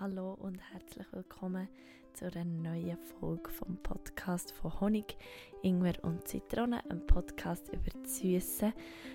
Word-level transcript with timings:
Hallo 0.00 0.34
und 0.34 0.58
herzlich 0.72 1.06
willkommen 1.12 1.68
zu 2.14 2.26
einer 2.26 2.44
neuen 2.44 2.98
Folge 2.98 3.50
vom 3.50 3.76
Podcast 3.76 4.52
von 4.52 4.80
Honig, 4.80 5.16
Ingwer 5.62 5.94
und 6.02 6.26
Zitrone, 6.26 6.84
einem 6.88 7.06
Podcast 7.06 7.68
über 7.68 7.90
das 8.02 8.18
Süße, 8.18 8.72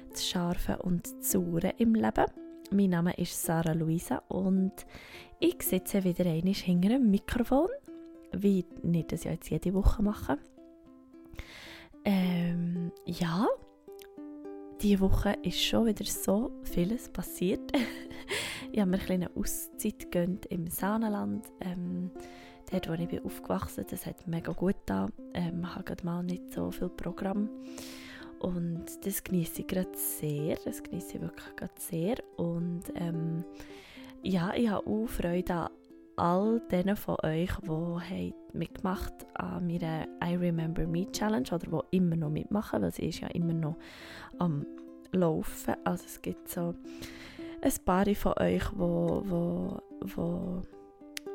das 0.10 0.28
Scharfe 0.28 0.78
und 0.78 1.06
das 1.06 1.32
Saure 1.32 1.74
im 1.78 1.96
Leben. 1.96 2.26
Mein 2.72 2.92
Name 2.92 3.14
ist 3.16 3.42
Sarah 3.44 3.74
Luisa 3.74 4.24
und 4.28 4.74
ich 5.40 5.62
sitze 5.64 6.04
wieder 6.04 6.26
einmal 6.26 6.54
hinter 6.54 6.90
einem 6.90 7.10
Mikrofon, 7.10 7.70
wie 8.34 8.66
ich 8.94 9.08
das 9.08 9.24
ja 9.24 9.32
jetzt 9.32 9.50
jede 9.50 9.74
Woche 9.74 10.04
mache. 10.04 10.38
Ähm, 12.06 12.92
ja, 13.06 13.48
diese 14.82 15.02
Woche 15.02 15.36
ist 15.44 15.62
schon 15.62 15.88
wieder 15.88 16.06
so 16.06 16.52
vieles 16.64 17.10
passiert. 17.10 17.72
ich 18.72 18.80
habe 18.80 18.92
mir 18.92 19.00
eine 19.10 19.36
Auszeit 19.36 20.00
gegönnt 20.00 20.46
im 20.48 20.68
Saanenland. 20.68 21.46
Ähm, 21.62 22.12
dort, 22.72 22.90
wo 22.90 22.94
ich 22.94 23.08
bin 23.08 23.24
aufgewachsen 23.24 23.84
bin, 23.84 23.92
das 23.92 24.06
hat 24.06 24.28
mega 24.28 24.52
gut 24.52 24.76
da. 24.86 25.10
Ähm, 25.34 25.66
ich 25.66 25.76
habe 25.76 26.04
mal 26.04 26.24
nicht 26.24 26.54
so 26.54 26.72
viel 26.72 26.90
Programm. 26.90 27.50
Und 28.40 28.86
das 29.06 29.24
genieße 29.24 29.62
ich 29.62 29.68
gerade 29.68 29.90
sehr. 29.96 30.58
Das 30.64 30.84
genieße 30.84 31.18
ich 31.18 31.22
wirklich 31.22 31.56
gerade 31.56 31.74
sehr. 31.78 32.16
Und 32.38 32.84
ähm, 32.96 33.44
ja, 34.24 34.54
ich 34.56 34.70
habe 34.70 34.88
auch 34.88 35.08
Freude 35.08 35.54
an 35.54 35.70
all 36.20 36.62
denen 36.70 36.98
von 36.98 37.16
euch, 37.24 37.52
die 37.64 38.34
mitgemacht 38.54 39.14
an 39.36 39.66
meiner 39.68 40.06
I 40.24 40.36
Remember 40.36 40.86
Me 40.86 41.10
Challenge 41.12 41.48
oder 41.52 41.82
die 41.92 41.98
immer 41.98 42.18
noch 42.18 42.30
mitmachen, 42.30 42.82
weil 42.82 42.92
sie 42.92 43.08
ist 43.08 43.22
ja 43.22 43.30
immer 43.30 43.54
noch 43.54 43.78
am 44.38 44.66
Laufen. 45.12 45.76
Also 45.86 46.04
es 46.06 46.22
gibt 46.22 46.50
so 46.50 46.76
ein 47.62 47.74
paar 47.86 48.06
von 48.16 48.34
euch, 48.40 48.64
wo, 48.76 49.24
wo, 49.26 49.78
wo, 50.02 50.62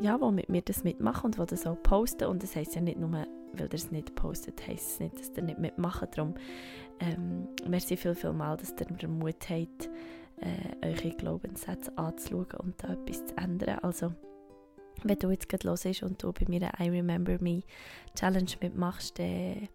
ja, 0.01 0.21
wo 0.21 0.31
mit 0.31 0.49
mir 0.49 0.63
das 0.63 0.85
mitmachen 0.85 1.27
und 1.27 1.39
wo 1.39 1.45
das 1.45 1.67
auch 1.67 1.81
posten. 1.83 2.29
Und 2.29 2.43
das 2.43 2.57
heisst 2.57 2.75
ja 2.75 2.81
nicht 2.81 2.99
nur, 2.99 3.13
weil 3.13 3.27
ihr 3.59 3.75
es 3.75 3.91
nicht 3.91 4.15
postet, 4.15 4.67
heisst 4.67 4.93
es 4.93 5.01
nicht, 5.01 5.19
dass 5.19 5.37
ihr 5.37 5.43
nicht 5.43 5.59
mitmacht. 5.59 6.17
Darum 6.17 6.35
ähm, 7.01 7.49
merci 7.69 7.97
viel, 7.97 8.15
viel 8.15 8.33
mal, 8.33 8.57
dass 8.57 8.71
ihr 8.71 8.87
den 8.87 9.19
Mut 9.19 9.49
habt, 9.49 9.91
äh, 10.41 10.87
eure 10.87 11.17
Glaubenssätze 11.17 11.97
anzuschauen 11.97 12.47
und 12.61 12.83
da 12.83 12.95
etwas 12.95 13.27
zu 13.27 13.37
ändern. 13.37 13.79
Also 13.83 14.13
wenn 15.03 15.19
du 15.19 15.31
jetzt 15.31 15.49
gerade 15.49 15.67
los 15.67 15.85
und 16.03 16.23
du 16.23 16.33
bei 16.33 16.47
mir 16.49 16.63
eine 16.63 16.87
I 16.87 16.91
Remember 16.91 17.37
Me 17.41 17.63
Challenge 18.15 18.51
mitmachst, 18.61 19.19
dann 19.19 19.69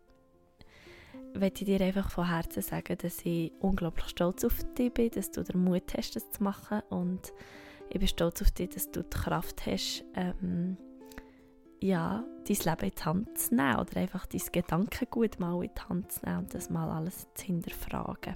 möchte 1.33 1.63
ich 1.63 1.77
dir 1.77 1.85
einfach 1.85 2.09
von 2.09 2.27
Herzen 2.27 2.61
sagen, 2.61 2.97
dass 3.01 3.25
ich 3.25 3.51
unglaublich 3.59 4.07
stolz 4.07 4.43
auf 4.43 4.63
dich 4.77 4.93
bin, 4.93 5.11
dass 5.11 5.31
du 5.31 5.43
den 5.43 5.63
Mut 5.63 5.93
hast, 5.97 6.15
das 6.15 6.29
zu 6.31 6.43
machen. 6.43 6.81
Und 6.89 7.33
ich 7.89 7.99
bin 7.99 8.07
stolz 8.07 8.41
auf 8.41 8.51
dich, 8.51 8.69
dass 8.69 8.91
du 8.91 9.03
die 9.03 9.09
Kraft 9.09 9.65
hast, 9.65 10.03
ähm, 10.15 10.77
ja, 11.81 12.23
dein 12.47 12.57
Leben 12.57 12.85
in 12.85 12.91
die 12.97 13.03
Hand 13.03 13.37
zu 13.37 13.55
nehmen 13.55 13.79
oder 13.79 13.97
einfach 13.97 14.25
dein 14.25 14.41
Gedankengut 14.51 15.39
mal 15.39 15.63
in 15.63 15.69
die 15.75 15.81
Hand 15.81 16.11
zu 16.11 16.25
nehmen 16.25 16.39
und 16.39 16.53
das 16.53 16.69
mal 16.69 16.89
alles 16.89 17.27
zu 17.35 17.45
hinterfragen. 17.45 18.35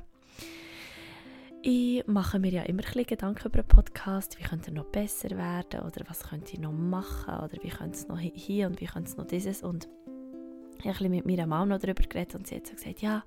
Ich 1.66 2.05
mache 2.07 2.39
mir 2.39 2.52
ja 2.52 2.63
immer 2.63 2.83
ein 2.94 3.05
Gedanken 3.05 3.47
über 3.47 3.59
einen 3.59 3.67
Podcast, 3.67 4.38
wie 4.38 4.44
könnte 4.44 4.72
er 4.72 4.73
noch 4.73 4.85
besser 4.85 5.30
werden? 5.31 5.80
Oder 5.81 6.03
was 6.09 6.23
könnte 6.23 6.53
ich 6.53 6.59
noch 6.59 6.73
machen? 6.73 7.35
Oder 7.35 7.57
wie 7.61 7.69
könnte 7.69 7.97
es 7.97 8.07
noch 8.09 8.19
hier 8.19 8.67
und 8.67 8.81
wie 8.81 8.85
könnte 8.85 9.09
es 9.09 9.16
noch 9.16 9.28
dieses? 9.28 9.63
Und 9.63 9.88
ich 10.83 10.93
habe 10.93 11.09
mit 11.09 11.25
meiner 11.25 11.47
Mama 11.47 11.65
noch 11.65 11.79
darüber 11.79 12.03
geredet 12.03 12.35
und 12.35 12.47
sie 12.47 12.55
hat 12.55 12.67
so 12.67 12.75
gesagt, 12.75 13.01
ja, 13.01 13.23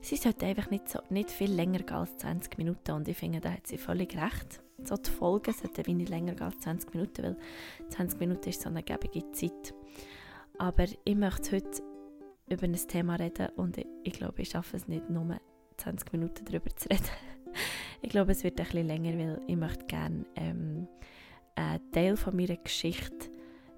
sie 0.00 0.16
sollte 0.16 0.46
einfach 0.46 0.70
nicht, 0.70 0.88
so, 0.88 1.00
nicht 1.10 1.30
viel 1.30 1.52
länger 1.52 1.80
gehen 1.80 1.96
als 1.96 2.16
20 2.18 2.58
Minuten 2.58 2.92
und 2.92 3.08
ich 3.08 3.16
finde, 3.16 3.40
da 3.40 3.52
hat 3.52 3.66
sie 3.66 3.78
völlig 3.78 4.16
recht. 4.16 4.60
So 4.82 4.96
die 4.96 5.10
Folgen 5.10 5.52
sollten 5.52 5.96
nicht 5.96 6.08
länger 6.08 6.32
gehen 6.32 6.46
als 6.46 6.58
20 6.60 6.94
Minuten, 6.94 7.22
weil 7.22 7.36
20 7.90 8.20
Minuten 8.20 8.48
ist 8.48 8.62
so 8.62 8.68
eine 8.68 8.82
gebige 8.82 9.30
Zeit. 9.32 9.74
Aber 10.58 10.84
ich 11.04 11.16
möchte 11.16 11.56
heute 11.56 11.82
über 12.48 12.64
ein 12.64 12.74
Thema 12.74 13.16
reden 13.16 13.48
und 13.56 13.78
ich, 13.78 13.86
ich 14.04 14.12
glaube, 14.14 14.42
ich 14.42 14.50
schaffe 14.50 14.76
es 14.76 14.88
nicht, 14.88 15.08
nur 15.10 15.38
20 15.76 16.12
Minuten 16.12 16.44
darüber 16.44 16.74
zu 16.74 16.88
reden. 16.88 17.04
ich 18.02 18.10
glaube, 18.10 18.32
es 18.32 18.42
wird 18.42 18.56
bisschen 18.56 18.86
länger, 18.86 19.18
weil 19.18 19.42
ich 19.46 19.56
möchte 19.56 19.84
gerne 19.86 20.24
ähm, 20.36 20.88
einen 21.54 21.92
Teil 21.92 22.16
von 22.16 22.34
meiner 22.34 22.56
Geschichte 22.56 23.30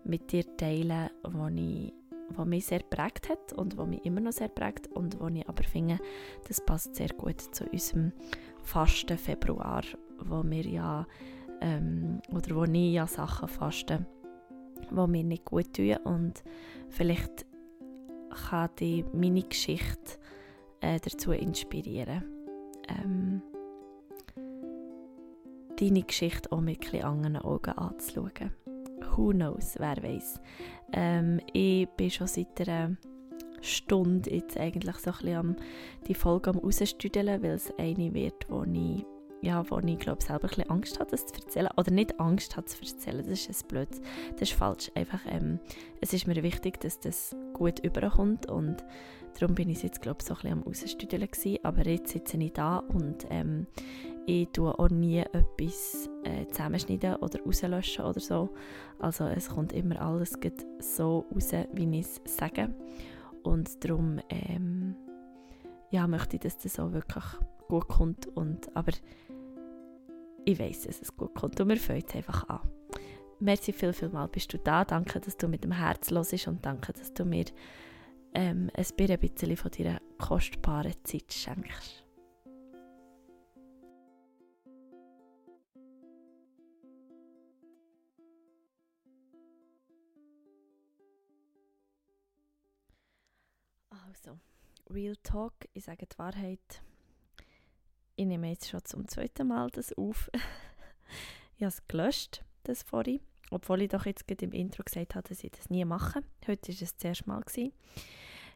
mit 0.04 0.32
dir 0.32 0.44
teilen, 0.56 1.10
wo 1.22 1.48
ich 1.48 1.92
wo 2.30 2.44
mich 2.44 2.66
sehr 2.66 2.80
prägt 2.80 3.28
hat 3.28 3.52
und 3.52 3.76
wo 3.76 3.84
mich 3.84 4.04
immer 4.04 4.20
noch 4.20 4.32
sehr 4.32 4.48
prägt 4.48 4.88
und 4.88 5.20
wo 5.20 5.28
ich 5.28 5.48
aber 5.48 5.62
finde, 5.64 5.98
das 6.48 6.64
passt 6.64 6.96
sehr 6.96 7.08
gut 7.08 7.40
zu 7.40 7.64
unserem 7.64 8.12
Fasten 8.62 9.18
Februar, 9.18 9.82
wo 10.18 10.42
wir 10.44 10.64
ja 10.64 11.06
ähm, 11.60 12.20
oder 12.32 12.56
wo 12.56 12.64
ich 12.64 12.92
ja 12.92 13.06
Sachen 13.06 13.48
fasten, 13.48 14.06
wo 14.90 15.06
mir 15.06 15.24
nicht 15.24 15.44
gut 15.44 15.74
tun 15.74 15.96
und 16.04 16.42
vielleicht 16.88 17.46
kann 18.48 18.70
die 18.78 19.04
meine 19.12 19.42
Geschichte 19.42 20.18
äh, 20.80 20.98
dazu 21.00 21.32
inspirieren. 21.32 22.24
Ähm, 22.88 23.42
deine 25.78 26.02
Geschichte 26.02 26.50
auch 26.52 26.60
mit 26.60 26.82
etwas 26.82 27.04
anderen 27.04 27.36
Augen 27.36 27.72
anzuschauen. 27.72 28.52
Who 29.10 29.30
knows, 29.30 29.74
wer 29.78 30.02
weiß. 30.02 30.40
Ähm, 30.92 31.40
ich 31.52 31.88
bin 31.90 32.10
schon 32.10 32.26
seit 32.26 32.60
einer 32.60 32.96
Stunde 33.60 34.30
jetzt 34.34 34.58
eigentlich 34.58 34.96
so 34.96 35.10
ein 35.10 35.16
bisschen 35.16 35.36
am, 35.36 35.56
die 36.06 36.14
Folge 36.14 36.50
am 36.50 36.58
rausstüdeln, 36.58 37.42
weil 37.42 37.52
es 37.52 37.72
eine 37.78 38.12
wird, 38.12 38.48
wo 38.48 38.64
ich, 38.64 39.04
ja, 39.40 39.68
wo 39.70 39.78
ich 39.78 39.98
glaube 39.98 40.22
selber 40.22 40.44
ein 40.44 40.48
bisschen 40.48 40.70
Angst 40.70 41.00
habe, 41.00 41.10
das 41.10 41.26
zu 41.26 41.34
erzählen. 41.34 41.68
Oder 41.76 41.90
nicht 41.90 42.18
Angst 42.20 42.56
habe, 42.56 42.66
zu 42.66 42.78
erzählen, 42.80 43.24
das 43.26 43.46
ist 43.46 43.64
ein 43.64 43.68
blöd. 43.68 43.88
Das 44.32 44.50
ist 44.50 44.52
falsch. 44.52 44.90
Einfach, 44.94 45.20
ähm, 45.28 45.58
es 46.00 46.12
ist 46.12 46.26
mir 46.26 46.42
wichtig, 46.42 46.80
dass 46.80 47.00
das 47.00 47.36
gut 47.54 47.80
überkommt 47.80 48.50
und 48.50 48.84
darum 49.38 49.54
bin 49.54 49.70
ich 49.70 49.82
jetzt 49.82 50.02
glaube 50.02 50.22
so 50.22 50.34
ein 50.34 50.40
bisschen 50.40 50.58
am 50.58 50.62
rausstüdeln 50.62 51.28
gewesen. 51.30 51.58
Aber 51.62 51.86
jetzt 51.86 52.12
sitze 52.12 52.36
ich 52.36 52.52
da 52.52 52.78
und 52.78 53.26
ähm, 53.30 53.66
ich 54.26 54.48
tue 54.52 54.78
auch 54.78 54.88
nie 54.88 55.18
etwas 55.18 56.08
äh, 56.24 56.46
zusammenschneiden 56.46 57.16
oder 57.16 57.40
rauslöschen 57.42 58.04
oder 58.04 58.20
so. 58.20 58.50
Also 58.98 59.24
es 59.24 59.48
kommt 59.48 59.72
immer 59.72 60.00
alles 60.00 60.38
so 60.78 61.26
raus, 61.34 61.52
wie 61.72 61.98
ich 61.98 62.06
es 62.06 62.20
sage. 62.24 62.72
Und 63.42 63.84
darum 63.84 64.20
ähm, 64.28 64.94
ja, 65.90 66.06
möchte 66.06 66.36
ich, 66.36 66.42
dass 66.42 66.58
das 66.58 66.78
auch 66.78 66.92
wirklich 66.92 67.24
gut 67.68 67.88
kommt. 67.88 68.26
Und, 68.26 68.74
aber 68.76 68.92
ich 70.44 70.58
weiß, 70.58 70.82
dass 70.82 71.00
es 71.00 71.16
gut 71.16 71.34
kommt 71.34 71.60
und 71.60 71.68
wir 71.68 71.76
fangen 71.76 72.00
jetzt 72.00 72.14
einfach 72.14 72.48
an. 72.48 72.60
Merci 73.40 73.72
viel, 73.72 73.92
viel 73.92 74.08
mal 74.08 74.28
bist 74.28 74.52
du 74.52 74.58
da. 74.58 74.84
Danke, 74.84 75.20
dass 75.20 75.36
du 75.36 75.48
mit 75.48 75.64
dem 75.64 75.72
Herz 75.72 76.10
los 76.10 76.32
und 76.46 76.64
danke, 76.64 76.92
dass 76.92 77.12
du 77.12 77.24
mir 77.24 77.46
ähm, 78.34 78.70
ein 78.74 78.84
bisschen 78.96 79.56
von 79.56 79.70
deiner 79.72 80.00
kostbaren 80.18 80.94
Zeit 81.02 81.32
schenkst. 81.32 82.01
Also, 94.12 94.38
Real 94.90 95.16
Talk, 95.22 95.54
ich 95.72 95.84
sage 95.84 96.06
die 96.06 96.18
Wahrheit. 96.18 96.82
Ich 98.14 98.26
nehme 98.26 98.50
jetzt 98.50 98.68
schon 98.68 98.84
zum 98.84 99.08
zweiten 99.08 99.48
Mal 99.48 99.70
das 99.70 99.96
auf. 99.96 100.30
ich 101.56 101.62
habe 101.62 101.68
es 101.68 101.88
gelöscht, 101.88 102.44
das 102.64 102.82
vorhin. 102.82 103.20
Obwohl 103.50 103.80
ich 103.80 103.88
doch 103.88 104.04
jetzt 104.04 104.28
gerade 104.28 104.44
im 104.44 104.52
Intro 104.52 104.82
gesagt 104.82 105.14
habe, 105.14 105.26
dass 105.26 105.42
ich 105.42 105.52
das 105.52 105.70
nie 105.70 105.86
mache. 105.86 106.22
Heute 106.46 106.68
war 106.68 106.82
es 106.82 106.94
das 106.94 107.04
erste 107.04 107.26
Mal. 107.26 107.40
Gewesen. 107.40 107.72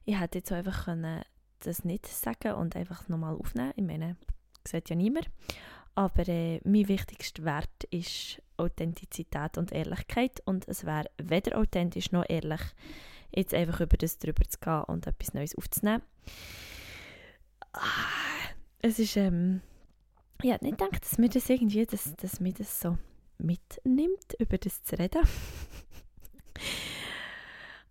Ich 0.05 0.21
hätte 0.21 0.39
jetzt 0.39 0.53
einfach 0.53 0.85
können 0.85 1.23
das 1.61 1.85
nicht 1.85 2.07
sagen 2.07 2.53
und 2.53 2.77
einfach 2.77 3.09
nochmal 3.09 3.35
aufnehmen. 3.35 3.73
Ich 3.77 3.85
meine, 3.85 4.17
das 4.63 4.73
sieht 4.73 4.91
ja 4.91 4.97
niemand. 4.97 5.31
Aber 5.95 6.29
äh, 6.29 6.61
mein 6.65 6.89
wichtigster 6.89 7.45
Wert 7.45 7.85
ist 7.91 8.43
Authentizität 8.59 9.57
und 9.57 9.73
Ehrlichkeit. 9.73 10.43
Und 10.45 10.69
es 10.69 10.85
wäre 10.85 11.09
weder 11.17 11.57
authentisch 11.57 12.13
noch 12.13 12.29
ehrlich, 12.29 12.61
jetzt 13.35 13.55
einfach 13.55 13.81
über 13.81 13.97
das 13.97 14.19
drüber 14.19 14.45
zu 14.45 14.59
gehen 14.59 14.83
und 14.85 15.07
etwas 15.07 15.35
Neues 15.35 15.57
aufzunehmen. 15.57 16.03
Ah, 17.73 18.51
es 18.81 18.99
ist, 18.99 19.17
ähm, 19.17 19.61
ich 20.43 20.51
hätte 20.51 20.65
nicht 20.65 20.79
gedacht, 20.79 21.03
dass 21.03 21.19
mir 21.19 21.29
das 21.29 21.49
irgendwie, 21.49 21.87
dass, 21.87 22.15
dass 22.17 22.41
mir 22.41 22.53
das 22.53 22.81
so 22.81 22.99
mitnimmt, 23.39 24.35
über 24.39 24.59
das 24.59 24.83
zu 24.83 24.99
reden. 24.99 25.23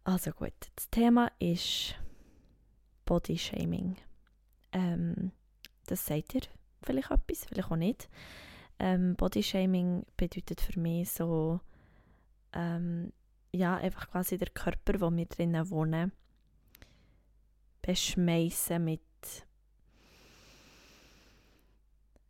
also 0.03 0.31
gut, 0.31 0.53
das 0.75 0.89
Thema 0.89 1.31
ist 1.39 1.95
Body 3.05 3.37
Shaming. 3.37 3.95
Ähm, 4.71 5.31
das 5.87 6.05
sagt 6.05 6.35
ihr 6.35 6.41
vielleicht 6.81 7.11
etwas, 7.11 7.45
vielleicht 7.45 7.71
auch 7.71 7.75
nicht. 7.75 8.09
Ähm, 8.79 9.15
Body 9.15 9.43
Shaming 9.43 10.05
bedeutet 10.17 10.61
für 10.61 10.79
mich 10.79 11.11
so, 11.11 11.59
ähm, 12.53 13.11
ja, 13.55 13.77
einfach 13.77 14.09
quasi 14.09 14.37
der 14.37 14.49
Körper, 14.49 14.99
wo 15.01 15.15
wir 15.15 15.25
drinnen 15.25 15.69
wohnen, 15.69 16.11
beschmeißen 17.81 18.83
mit 18.83 19.01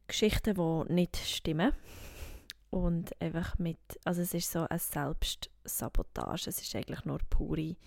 Geschichten, 0.07 0.55
die 0.55 0.93
nicht 0.93 1.17
stimmen. 1.17 1.73
und 2.69 3.19
einfach 3.21 3.57
mit, 3.57 3.79
also 4.03 4.21
es 4.21 4.33
ist 4.33 4.51
so 4.51 4.67
eine 4.67 4.79
Selbstsabotage, 4.79 6.49
es 6.49 6.61
ist 6.61 6.75
eigentlich 6.75 7.05
nur 7.05 7.19
pure 7.29 7.77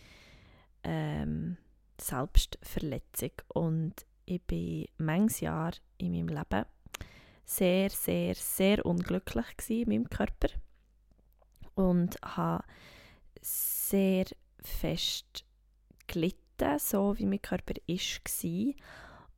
ähm, 0.83 1.59
Selbstverletzung. 2.01 3.33
Und 3.49 3.95
ich 4.25 4.43
bin 4.43 4.87
manches 4.97 5.41
Jahr 5.41 5.73
in 5.99 6.13
meinem 6.13 6.29
Leben 6.29 6.65
sehr, 7.45 7.91
sehr, 7.91 8.35
sehr 8.35 8.85
unglücklich 8.87 9.47
in 9.69 9.89
meinem 9.89 10.09
Körper. 10.09 10.49
Und 11.75 12.17
habe 12.23 12.65
sehr 13.41 14.27
fest 14.61 15.45
gelitten, 16.07 16.79
so 16.79 17.19
wie 17.19 17.27
mein 17.27 17.43
Körper 17.43 17.75
ist 17.87 18.21
war. 18.25 18.75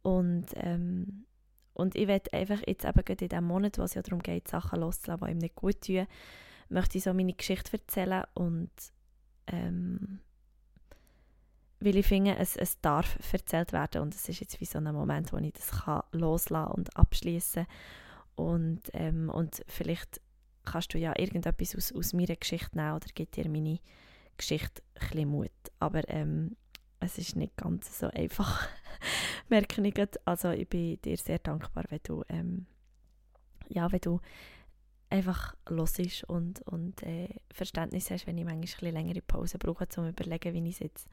Und, 0.02 0.46
ähm, 0.54 1.26
und 1.74 1.94
ich 1.94 2.08
werde 2.08 2.32
einfach 2.32 2.60
jetzt 2.66 2.84
eben 2.84 3.00
in 3.06 3.16
diesem 3.16 3.44
Monat, 3.44 3.78
wo 3.78 3.82
es 3.82 3.94
ja 3.94 4.02
darum 4.02 4.22
geht, 4.22 4.48
Sachen 4.48 4.80
loszulassen, 4.80 5.26
die 5.26 5.32
ihm 5.32 5.38
nicht 5.38 5.54
gut 5.54 5.80
tun, 5.82 6.06
möchte 6.68 6.98
ich 6.98 7.04
so 7.04 7.12
meine 7.12 7.34
Geschichte 7.34 7.72
erzählen 7.72 8.24
und 8.34 8.70
ähm, 9.48 10.20
weil 11.80 11.96
ich 11.96 12.06
finde, 12.06 12.36
es, 12.36 12.56
es 12.56 12.80
darf 12.80 13.18
erzählt 13.32 13.72
werden 13.72 14.02
und 14.02 14.14
es 14.14 14.28
ist 14.28 14.40
jetzt 14.40 14.60
wie 14.60 14.66
so 14.66 14.78
ein 14.78 14.94
Moment, 14.94 15.32
wo 15.32 15.38
ich 15.38 15.52
das 15.52 15.70
kann 15.70 16.02
loslassen 16.12 16.72
und 16.72 16.96
abschließen 16.96 17.66
und, 18.36 18.82
ähm, 18.92 19.30
und 19.30 19.62
vielleicht 19.66 20.20
kannst 20.64 20.94
du 20.94 20.98
ja 20.98 21.18
irgendetwas 21.18 21.76
aus, 21.76 21.92
aus 21.92 22.12
meiner 22.12 22.36
Geschichte 22.36 22.76
nehmen 22.76 22.94
oder 22.94 23.06
gibt 23.14 23.36
dir 23.36 23.48
meine 23.48 23.78
Geschichte 24.36 24.82
ein 25.12 25.28
Mut. 25.28 25.50
Aber 25.78 26.08
ähm, 26.08 26.56
es 27.00 27.18
ist 27.18 27.36
nicht 27.36 27.56
ganz 27.56 27.98
so 27.98 28.08
einfach, 28.08 28.68
merke 29.48 29.82
ich 29.82 29.94
gerade. 29.94 30.20
Also 30.24 30.50
ich 30.50 30.68
bin 30.68 31.00
dir 31.02 31.16
sehr 31.16 31.38
dankbar, 31.38 31.84
wenn 31.88 32.00
du, 32.02 32.22
ähm, 32.28 32.66
ja, 33.68 33.90
wenn 33.90 34.00
du 34.00 34.20
einfach 35.08 35.54
los 35.68 35.98
und, 36.28 36.62
und 36.62 37.02
äh, 37.02 37.28
Verständnis 37.52 38.10
hast, 38.10 38.26
wenn 38.26 38.38
ich 38.38 38.44
manchmal 38.44 38.88
ein 38.88 38.94
längere 38.94 39.22
Pause 39.22 39.58
brauche, 39.58 39.84
um 39.84 39.90
zu 39.90 40.08
überlegen, 40.08 40.54
wie 40.54 40.68
ich 40.68 40.74
es 40.74 40.78
jetzt 40.78 41.08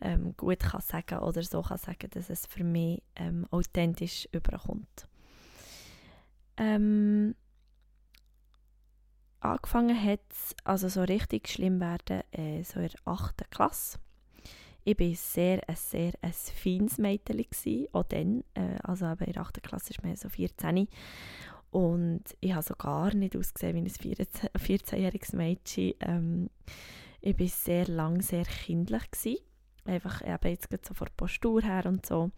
ähm, 0.00 0.36
gut 0.36 0.60
kann 0.60 0.82
sagen 0.82 1.20
oder 1.20 1.42
so 1.42 1.62
kann 1.62 1.78
sagen, 1.78 2.10
dass 2.10 2.28
es 2.28 2.46
für 2.46 2.64
mich 2.64 3.02
ähm, 3.16 3.46
authentisch 3.50 4.28
überkommt. 4.32 5.08
Ähm, 6.56 7.34
angefangen 9.44 10.00
hat 10.02 10.20
also 10.64 10.88
so 10.88 11.02
richtig 11.02 11.48
schlimm 11.48 11.80
werden, 11.80 12.22
äh, 12.32 12.62
so 12.62 12.80
in 12.80 12.88
der 12.88 13.00
8. 13.04 13.50
Klasse. 13.50 13.98
Ich 14.84 14.98
war 14.98 15.14
sehr, 15.14 15.68
ein 15.68 15.76
sehr 15.76 16.12
ein 16.22 16.32
feines 16.32 16.98
Mädchen, 16.98 17.86
auch 17.92 18.04
dann, 18.04 18.42
äh, 18.54 18.78
also 18.82 19.06
eben 19.06 19.24
in 19.24 19.32
der 19.32 19.42
8. 19.42 19.62
Klasse 19.62 19.90
ist 19.90 20.02
man 20.02 20.16
so 20.16 20.28
14. 20.28 20.88
Und 21.70 22.24
ich 22.40 22.52
habe 22.52 22.62
so 22.62 22.74
gar 22.74 23.14
nicht 23.14 23.36
ausgesehen 23.36 23.76
wie 23.76 23.80
ein 23.80 23.86
14-jähriges 23.88 25.34
Mädchen. 25.34 25.94
Ähm, 26.00 26.50
ich 27.20 27.38
war 27.38 27.46
sehr 27.46 27.86
lang 27.86 28.20
sehr 28.20 28.44
kindlich. 28.44 29.10
Gewesen. 29.10 29.38
Einfach 29.84 30.20
eben 30.22 30.48
jetzt 30.50 30.86
so 30.86 30.94
von 30.94 31.06
der 31.06 31.14
Postur 31.16 31.62
her 31.62 31.86
und 31.86 32.04
so. 32.04 32.30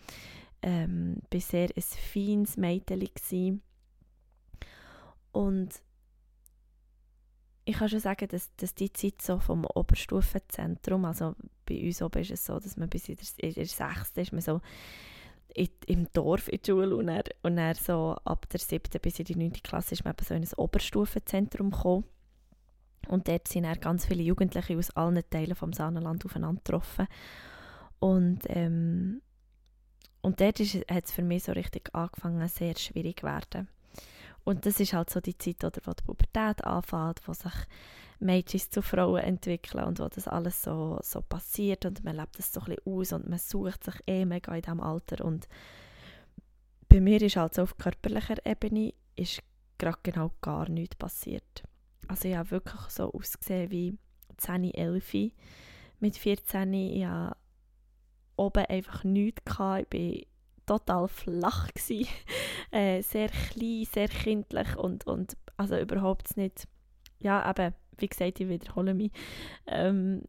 Ähm, 0.62 1.16
war 1.30 1.40
sehr 1.40 1.70
ein 1.74 1.82
feines 1.82 2.56
Mädchen. 2.56 3.00
Gewesen. 3.00 3.62
Und 5.32 5.82
ich 7.64 7.76
kann 7.76 7.88
schon 7.88 8.00
sagen, 8.00 8.28
dass, 8.28 8.54
dass 8.56 8.74
die 8.74 8.92
Zeit 8.92 9.22
so 9.22 9.38
vom 9.38 9.64
Oberstufenzentrum, 9.64 11.04
also 11.04 11.34
bei 11.66 11.82
uns 11.82 12.02
oben 12.02 12.20
ist 12.20 12.30
es 12.30 12.44
so, 12.44 12.58
dass 12.58 12.76
man 12.76 12.88
bis 12.88 13.08
in 13.08 13.16
der, 13.16 13.48
in 13.48 13.54
der 13.54 13.66
6. 13.66 14.10
ist 14.16 14.32
man 14.32 14.42
so 14.42 14.60
in, 15.54 15.68
im 15.86 16.12
Dorf 16.12 16.48
in 16.48 16.58
der 16.58 16.72
Schule 16.72 16.96
und 16.96 17.06
dann, 17.06 17.22
und 17.42 17.56
dann 17.56 17.74
so 17.74 18.16
ab 18.24 18.48
der 18.50 18.60
7. 18.60 19.00
bis 19.00 19.18
in 19.18 19.24
die 19.24 19.36
9. 19.36 19.52
Klasse 19.62 19.94
ist 19.94 20.04
man 20.04 20.14
so 20.20 20.34
in 20.34 20.42
ein 20.42 20.52
Oberstufenzentrum 20.56 21.70
gekommen. 21.70 22.04
Und 23.08 23.28
dort 23.28 23.48
sind 23.48 23.64
dann 23.64 23.80
ganz 23.80 24.06
viele 24.06 24.22
Jugendliche 24.22 24.76
aus 24.76 24.90
allen 24.90 25.22
Teilen 25.28 25.54
vom 25.54 25.72
Saanenland 25.72 26.24
aufeinander 26.24 26.62
getroffen. 26.64 27.06
Und, 27.98 28.40
ähm, 28.46 29.20
und 30.22 30.40
dort 30.40 30.58
hat 30.58 31.04
es 31.04 31.12
für 31.12 31.22
mich 31.22 31.44
so 31.44 31.52
richtig 31.52 31.94
angefangen, 31.94 32.46
sehr 32.48 32.76
schwierig 32.76 33.20
zu 33.20 33.26
werden. 33.26 33.68
Und 34.44 34.66
das 34.66 34.78
ist 34.78 34.92
halt 34.92 35.10
so 35.10 35.20
die 35.20 35.36
Zeit, 35.38 35.64
oder, 35.64 35.80
wo 35.84 35.92
die 35.92 36.04
Pubertät 36.04 36.62
anfängt, 36.64 37.26
wo 37.26 37.32
sich 37.32 37.52
Mädchen 38.20 38.60
zu 38.60 38.82
Frauen 38.82 39.22
entwickeln 39.22 39.84
und 39.84 39.98
wo 39.98 40.08
das 40.08 40.28
alles 40.28 40.62
so, 40.62 40.98
so 41.02 41.20
passiert 41.22 41.84
und 41.84 42.04
man 42.04 42.16
lebt 42.16 42.38
das 42.38 42.52
so 42.52 42.60
ein 42.60 42.76
bisschen 42.76 42.86
aus 42.86 43.12
und 43.12 43.28
man 43.28 43.38
sucht 43.38 43.84
sich 43.84 43.94
eh 44.06 44.24
mega 44.24 44.54
in 44.54 44.62
diesem 44.62 44.80
Alter 44.80 45.24
und 45.24 45.48
bei 46.88 47.00
mir 47.00 47.20
ist 47.22 47.36
halt 47.36 47.54
so 47.54 47.62
auf 47.62 47.76
körperlicher 47.76 48.36
Ebene 48.46 48.94
ist 49.16 49.42
gerade 49.78 49.98
genau 50.02 50.30
gar 50.40 50.68
nichts 50.68 50.96
passiert. 50.96 51.64
Also 52.08 52.28
ich 52.28 52.36
habe 52.36 52.50
wirklich 52.50 52.80
so 52.88 53.12
ausgesehen 53.12 53.70
wie 53.70 53.98
10, 54.36 54.74
11 54.74 55.32
mit 56.00 56.16
14. 56.16 56.72
Ich 56.72 57.04
hatte 57.04 57.36
oben 58.36 58.66
einfach 58.66 59.04
nichts. 59.04 59.44
Gehabt. 59.44 59.94
Ich 59.94 60.28
total 60.66 61.08
flach 61.08 61.68
äh, 62.70 63.02
sehr 63.02 63.28
klein, 63.28 63.86
sehr 63.92 64.08
kindlich 64.08 64.76
und, 64.76 65.06
und 65.06 65.36
also 65.56 65.78
überhaupt 65.78 66.36
nicht, 66.36 66.66
ja 67.20 67.48
eben, 67.50 67.74
wie 67.98 68.08
gesagt, 68.08 68.40
ich 68.40 68.48
wiederhole 68.48 68.94
mich, 68.94 69.12
ähm, 69.66 70.22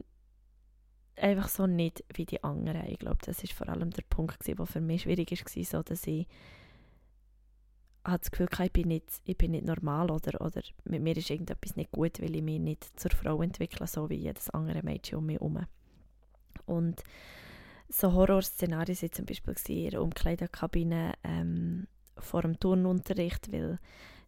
einfach 1.16 1.48
so 1.48 1.66
nicht 1.66 2.04
wie 2.14 2.26
die 2.26 2.42
anderen. 2.44 2.86
Ich 2.86 2.98
glaube, 2.98 3.18
das 3.24 3.42
ist 3.42 3.52
vor 3.52 3.68
allem 3.68 3.90
der 3.90 4.04
Punkt, 4.08 4.46
der 4.46 4.66
für 4.66 4.80
mich 4.80 5.02
schwierig 5.02 5.30
war, 5.30 5.64
so 5.64 5.82
dass 5.82 6.06
ich 6.06 6.26
hatte 8.04 8.20
das 8.20 8.30
Gefühl, 8.30 8.48
ich 8.62 8.72
bin, 8.72 8.88
nicht, 8.88 9.10
ich 9.24 9.36
bin 9.36 9.50
nicht 9.52 9.64
normal 9.64 10.10
oder, 10.10 10.40
oder 10.40 10.62
mit 10.84 11.02
mir 11.02 11.16
ist 11.16 11.30
irgendetwas 11.30 11.76
nicht 11.76 11.90
gut, 11.90 12.20
weil 12.20 12.36
ich 12.36 12.42
mich 12.42 12.60
nicht 12.60 12.98
zur 12.98 13.10
Frau 13.10 13.42
entwickle, 13.42 13.86
so 13.86 14.08
wie 14.08 14.14
jedes 14.14 14.50
andere 14.50 14.82
Mädchen 14.82 15.18
um 15.18 15.26
mich 15.26 15.40
herum. 15.40 15.66
Und 16.66 17.02
so 17.88 18.12
Horrorszenarien 18.12 18.96
waren 19.00 19.12
zum 19.12 19.26
Beispiel 19.26 19.54
in 19.68 19.90
der 19.90 20.02
Umkleidekabine 20.02 21.14
ähm, 21.24 21.86
vor 22.18 22.42
dem 22.42 22.58
Turnunterricht, 22.58 23.52
weil 23.52 23.78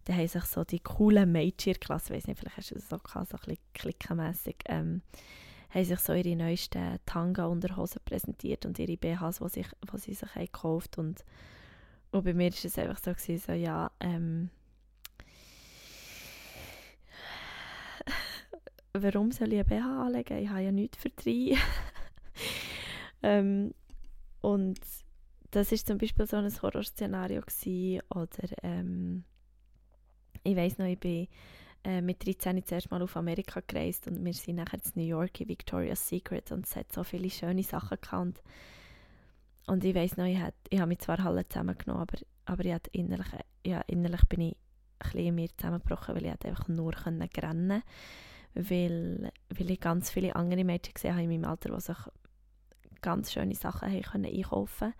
da 0.04 0.14
haben 0.14 0.28
sich 0.28 0.44
so 0.44 0.64
die 0.64 0.80
coolen 0.80 1.30
Mädchen 1.32 1.74
in 1.74 1.80
Klasse, 1.80 2.14
weiß 2.14 2.26
nicht, 2.26 2.38
vielleicht 2.38 2.56
hast 2.56 2.70
du 2.70 2.76
das 2.76 2.88
so 2.88 2.98
gehabt, 2.98 3.28
so 3.28 3.36
ein 3.36 3.40
bisschen 3.40 3.58
klickenmässig, 3.74 4.56
ähm, 4.66 5.02
haben 5.70 5.84
sich 5.84 5.98
so 6.00 6.14
ihre 6.14 6.34
neuesten 6.36 6.98
Tanga-Unterhosen 7.04 8.00
präsentiert 8.04 8.64
und 8.64 8.78
ihre 8.78 8.96
BHs, 8.96 9.38
die, 9.38 9.48
sich, 9.48 9.66
sie 9.96 10.14
sich 10.14 10.34
haben 10.34 10.46
gekauft 10.46 10.96
und, 10.98 11.24
und 12.10 12.24
bei 12.24 12.32
mir 12.32 12.50
war 12.50 12.64
es 12.64 12.78
einfach 12.78 12.98
so, 12.98 13.12
gewesen, 13.12 13.42
so 13.46 13.52
ja, 13.52 13.90
ähm, 14.00 14.48
warum 18.94 19.30
soll 19.30 19.52
ich 19.52 19.60
ein 19.60 19.66
BH 19.66 20.06
anlegen? 20.06 20.38
Ich 20.38 20.48
habe 20.48 20.62
ja 20.62 20.72
nichts 20.72 20.96
für 20.96 21.10
drei. 21.10 21.54
Ähm, 23.22 23.74
und 24.40 24.78
das 25.50 25.72
ist 25.72 25.86
zum 25.86 25.98
Beispiel 25.98 26.26
so 26.26 26.36
ein 26.36 26.62
Horrorszenario. 26.62 27.42
Oder 28.10 28.48
ähm, 28.62 29.24
ich 30.44 30.56
weiß 30.56 30.78
noch, 30.78 30.86
ich 30.86 31.00
bin 31.00 31.28
äh, 31.84 32.00
mit 32.00 32.24
13 32.24 32.64
zuerst 32.64 32.90
mal 32.90 33.02
auf 33.02 33.16
Amerika 33.16 33.60
gereist 33.66 34.06
und 34.08 34.24
wir 34.24 34.32
sind 34.32 34.56
nachher 34.56 34.78
in 34.84 35.02
New 35.02 35.08
York 35.08 35.40
in 35.40 35.48
Victoria's 35.48 36.08
Secret 36.08 36.52
und 36.52 36.66
es 36.66 36.76
hat 36.76 36.92
so 36.92 37.04
viele 37.04 37.30
schöne 37.30 37.62
Sachen 37.62 37.98
gehabt. 38.00 38.42
Und 39.66 39.84
ich 39.84 39.94
weiß 39.94 40.16
noch, 40.16 40.24
ich, 40.24 40.40
ich 40.70 40.78
habe 40.78 40.88
mich 40.88 41.00
zwar 41.00 41.20
alle 41.20 41.46
zusammengenommen, 41.48 42.02
aber, 42.02 42.18
aber 42.46 42.64
ich 42.64 42.80
innerlich, 42.92 43.26
ja, 43.64 43.80
innerlich 43.86 44.22
bin 44.28 44.40
ich 44.40 44.56
ein 44.56 45.10
bisschen 45.10 45.26
in 45.26 45.34
mir 45.34 45.48
zusammengebrochen, 45.56 46.14
weil 46.14 46.24
ich 46.26 46.44
einfach 46.44 46.68
nur 46.68 46.92
rennen 47.04 47.28
konnte. 47.30 47.82
Weil, 48.54 49.30
weil 49.50 49.70
ich 49.70 49.78
ganz 49.78 50.10
viele 50.10 50.34
andere 50.34 50.64
Mädchen 50.64 50.94
gesehen 50.94 51.12
habe 51.12 51.24
in 51.24 51.28
meinem 51.28 51.44
Alter, 51.44 51.74
die 51.74 51.80
sich 51.80 51.96
ganz 53.00 53.32
schöne 53.32 53.54
Sachen 53.54 53.90
haben 53.90 54.02
können 54.02 54.26
einkaufen 54.26 54.94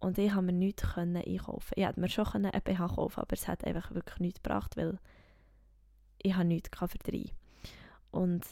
Und 0.00 0.18
ich 0.18 0.32
konnte 0.32 0.52
mir 0.52 0.58
nichts 0.58 0.82
können 0.82 1.16
einkaufen. 1.16 1.74
Ich 1.76 1.84
hätte 1.84 2.00
mir 2.00 2.08
schon 2.08 2.26
einen 2.26 2.50
BH 2.50 2.88
kaufen 2.88 3.20
aber 3.20 3.32
es 3.32 3.48
hat 3.48 3.64
einfach 3.64 3.92
wirklich 3.92 4.20
nichts 4.20 4.42
gebracht, 4.42 4.76
weil 4.76 4.98
ich 6.22 6.34
habe 6.34 6.46
nichts 6.46 6.70
für 6.78 6.98
drei. 6.98 7.24
Und 8.10 8.44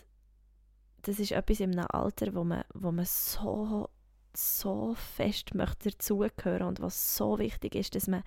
das 1.02 1.18
ist 1.18 1.32
etwas 1.32 1.60
in 1.60 1.72
einem 1.72 1.86
Alter, 1.90 2.34
wo 2.34 2.44
man, 2.44 2.64
wo 2.74 2.92
man 2.92 3.04
so, 3.04 3.88
so 4.34 4.94
fest 4.94 5.54
möchte 5.54 5.90
dazugehören 5.90 6.68
und 6.68 6.80
was 6.80 7.16
so 7.16 7.38
wichtig 7.38 7.74
ist, 7.74 7.94
dass 7.94 8.06
man, 8.06 8.22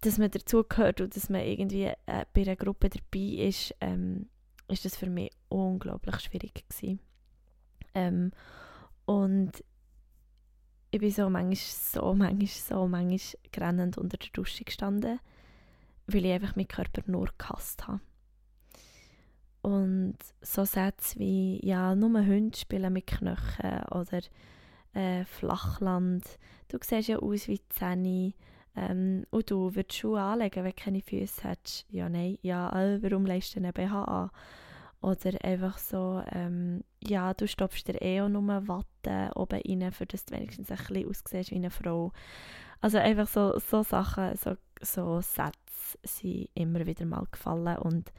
dass 0.00 0.18
man 0.18 0.30
dazugehört 0.30 1.00
und 1.00 1.16
dass 1.16 1.30
man 1.30 1.40
irgendwie 1.42 1.84
äh, 2.06 2.26
bei 2.32 2.42
einer 2.42 2.56
Gruppe 2.56 2.90
dabei 2.90 3.46
ist, 3.46 3.74
ähm, 3.80 4.28
ist 4.68 4.84
das 4.84 4.96
für 4.96 5.08
mich 5.08 5.30
unglaublich 5.48 6.20
schwierig 6.20 6.54
gewesen. 6.68 7.00
Ähm, 7.94 8.32
und 9.06 9.52
ich 10.90 11.00
bin 11.00 11.10
so 11.10 11.28
manchmal, 11.28 11.56
so 11.56 12.14
manchmal, 12.14 12.46
so 12.48 12.88
manchmal 12.88 13.42
grennend 13.52 13.98
unter 13.98 14.16
der 14.16 14.30
Dusche 14.32 14.64
gestanden, 14.64 15.18
weil 16.06 16.24
ich 16.26 16.32
einfach 16.32 16.56
meinen 16.56 16.68
Körper 16.68 17.02
nur 17.06 17.30
gehasst 17.38 17.86
habe. 17.88 18.00
Und 19.62 20.16
so 20.42 20.64
Sätze 20.64 21.18
wie, 21.18 21.58
ja, 21.66 21.94
nur 21.94 22.10
Hunde 22.26 22.56
spielen 22.56 22.92
mit 22.92 23.06
Knochen 23.06 23.80
oder 23.90 24.20
äh, 24.92 25.24
Flachland, 25.24 26.24
du 26.68 26.78
siehst 26.82 27.08
ja 27.08 27.18
aus 27.18 27.48
wie 27.48 27.60
Zähne, 27.70 28.34
Ähm, 28.76 29.24
und 29.30 29.50
du 29.50 29.74
würdest 29.76 29.94
Schuhe 29.98 30.20
anlegen, 30.20 30.64
wenn 30.64 30.72
du 30.72 30.82
keine 30.82 31.00
Füße 31.00 31.48
hättest. 31.48 31.86
Ja, 31.90 32.08
nein, 32.08 32.38
ja, 32.42 32.70
äh, 32.76 33.02
warum 33.02 33.24
legst 33.26 33.54
du 33.54 33.60
einen 33.60 33.72
BH 33.72 34.04
an? 34.04 34.30
Oder 35.04 35.44
einfach 35.44 35.76
so, 35.76 36.22
ähm, 36.32 36.82
ja, 37.06 37.34
du 37.34 37.46
stopfst 37.46 37.84
dir 37.86 38.00
eh 38.00 38.22
auch 38.22 38.30
nur 38.30 38.66
Watte 38.66 39.32
oben 39.34 39.60
rein, 39.60 39.92
für 39.92 40.06
das 40.06 40.24
du 40.24 40.34
wenigstens 40.34 40.70
ein 40.70 40.78
bisschen 40.78 41.06
aussiehst 41.10 41.50
wie 41.50 41.56
eine 41.56 41.70
Frau. 41.70 42.10
Also 42.80 42.96
einfach 42.96 43.26
so, 43.26 43.58
so 43.58 43.82
Sachen, 43.82 44.34
so, 44.38 44.56
so 44.80 45.20
Sätze 45.20 45.98
sind 46.04 46.48
immer 46.54 46.86
wieder 46.86 47.04
mal 47.04 47.26
gefallen 47.30 47.76
und 47.80 48.14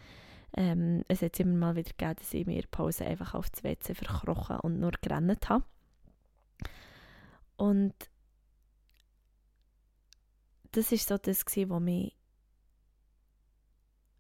ähm, 0.56 1.04
es 1.08 1.24
hat 1.24 1.40
immer 1.40 1.56
mal 1.56 1.76
wieder 1.76 1.90
gegeben, 1.90 2.18
dass 2.20 2.36
ich 2.36 2.46
mir 2.46 2.64
Pause 2.70 3.06
einfach 3.08 3.34
auf 3.34 3.50
das 3.50 3.64
WC 3.64 3.96
verkrochen 3.96 4.60
und 4.60 4.80
nur 4.80 4.92
gerannt 5.02 5.50
habe. 5.50 5.66
Und 7.58 7.96
das 10.72 10.92
war 10.92 10.98
so 11.00 11.18
das, 11.18 11.46
was 11.48 11.82
mich 11.82 12.16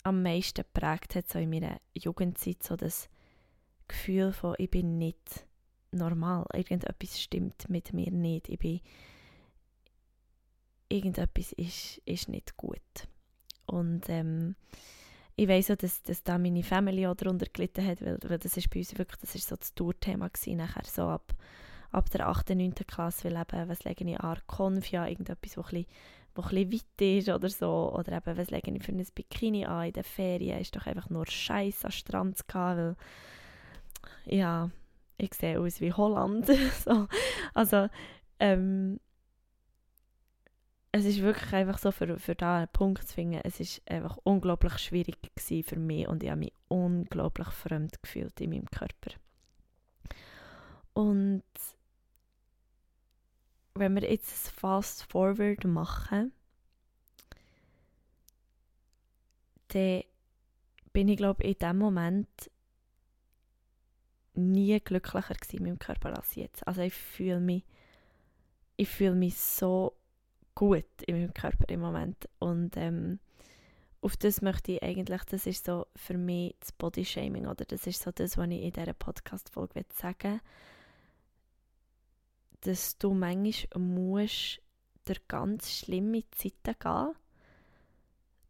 am 0.05 0.21
meisten 0.21 0.61
geprägt 0.61 1.15
hat, 1.15 1.27
so 1.27 1.39
in 1.39 1.49
meiner 1.49 1.81
Jugendzeit, 1.95 2.61
so 2.61 2.75
das 2.75 3.09
Gefühl 3.87 4.31
von, 4.33 4.55
ich 4.59 4.69
bin 4.69 4.99
nicht 4.99 5.45
normal, 5.91 6.45
irgendetwas 6.53 7.19
stimmt 7.19 7.67
mit 7.69 7.91
mir 7.91 8.11
nicht, 8.11 8.49
ich 8.49 8.59
bin, 8.59 8.81
irgendetwas 10.89 11.53
ist, 11.53 12.01
ist 12.05 12.29
nicht 12.29 12.55
gut. 12.55 12.79
Und 13.65 14.07
ähm, 14.09 14.55
ich 15.35 15.47
weiß 15.47 15.71
auch, 15.71 15.75
dass, 15.75 16.03
dass 16.03 16.23
da 16.23 16.37
meine 16.37 16.63
Familie 16.63 17.09
auch 17.09 17.15
darunter 17.15 17.47
gelitten 17.51 17.85
hat, 17.85 17.99
weil, 18.01 18.19
weil 18.27 18.37
das 18.37 18.57
ist 18.57 18.69
bei 18.69 18.79
uns 18.79 18.95
wirklich, 18.95 19.19
das 19.21 19.33
ist 19.33 19.47
so 19.47 19.55
das 19.55 19.73
Tourthema 19.73 20.27
gewesen, 20.27 20.57
nachher 20.57 20.85
so 20.85 21.07
ab, 21.07 21.33
ab 21.91 22.11
der 22.11 22.27
8., 22.27 22.49
9. 22.49 22.75
Klasse, 22.85 23.23
weil 23.31 23.41
eben, 23.41 23.69
was 23.69 23.83
lege 23.83 24.07
ich 24.07 24.19
an, 24.19 24.37
Konf, 24.45 24.91
ja, 24.91 25.07
irgendetwas, 25.07 25.57
wo 25.57 25.61
ein 25.61 25.69
bisschen, 25.69 25.85
wo 26.35 26.41
ein 26.41 26.71
weit 26.71 27.01
ist 27.01 27.29
oder 27.29 27.49
so, 27.49 27.93
oder 27.93 28.17
eben, 28.17 28.37
was 28.37 28.51
lege 28.51 28.71
ich 28.71 28.83
für 28.83 28.91
ein 28.91 29.05
Bikini 29.15 29.65
an 29.65 29.87
in 29.87 29.93
den 29.93 30.03
Ferien, 30.03 30.59
ist 30.59 30.75
doch 30.75 30.85
einfach 30.85 31.09
nur 31.09 31.25
Scheiß 31.25 31.85
am 31.85 31.91
Strand 31.91 32.37
zu 32.37 32.43
gehen, 32.45 32.61
weil, 32.61 32.95
ja, 34.25 34.69
ich 35.17 35.33
sehe 35.33 35.59
aus 35.59 35.81
wie 35.81 35.93
Holland, 35.93 36.45
so, 36.85 37.07
also, 37.53 37.87
ähm, 38.39 38.99
es 40.91 41.03
ist 41.03 41.21
wirklich 41.21 41.51
einfach 41.51 41.77
so, 41.77 41.91
für, 41.91 42.17
für 42.19 42.35
da 42.35 42.59
einen 42.59 42.67
Punkt 42.69 43.07
zu 43.07 43.15
finden, 43.15 43.41
es 43.43 43.59
ist 43.59 43.81
einfach 43.89 44.17
unglaublich 44.23 44.77
schwierig 44.77 45.17
für 45.37 45.77
mich 45.77 46.07
und 46.07 46.23
ich 46.23 46.29
habe 46.29 46.39
mich 46.39 46.53
unglaublich 46.69 47.49
fremd 47.49 48.01
gefühlt 48.01 48.39
in 48.39 48.51
meinem 48.51 48.69
Körper. 48.69 49.11
Und 50.93 51.43
wenn 53.75 53.95
wir 53.95 54.09
jetzt 54.09 54.47
ein 54.47 54.53
Fast 54.53 55.03
Forward 55.11 55.65
machen, 55.65 56.31
dann 59.67 60.03
bin 60.93 61.09
ich 61.09 61.17
glaube 61.17 61.43
in 61.43 61.57
dem 61.59 61.77
Moment 61.77 62.27
nie 64.33 64.79
glücklicher 64.79 65.35
in 65.51 65.63
meinem 65.63 65.79
Körper 65.79 66.15
als 66.15 66.35
jetzt. 66.35 66.65
Also 66.65 66.81
ich 66.81 66.93
fühle 66.93 67.39
mich, 67.39 67.63
ich 68.77 68.89
fühle 68.89 69.15
mich 69.15 69.37
so 69.37 69.97
gut 70.55 70.85
in 71.05 71.17
meinem 71.17 71.33
Körper 71.33 71.67
im 71.69 71.81
Moment. 71.81 72.29
Und 72.39 72.77
ähm, 72.77 73.19
auf 74.01 74.15
das 74.17 74.41
möchte 74.41 74.73
ich 74.73 74.83
eigentlich, 74.83 75.23
das 75.25 75.45
ist 75.45 75.65
so 75.65 75.87
für 75.95 76.17
mich 76.17 76.55
das 76.59 76.71
Bodyshaming, 76.71 77.47
oder 77.47 77.65
das 77.65 77.87
ist 77.87 78.01
so 78.01 78.11
das, 78.11 78.37
was 78.37 78.49
ich 78.49 78.61
in 78.61 78.71
dieser 78.71 78.93
Podcast-Folge 78.93 79.83
sagen 79.93 80.39
dass 82.65 82.97
du 82.97 83.13
manchmal 83.13 83.81
musst 83.81 84.61
durch 85.05 85.27
ganz 85.27 85.71
schlimme 85.71 86.23
Zeiten 86.31 86.75
gehen, 86.79 87.15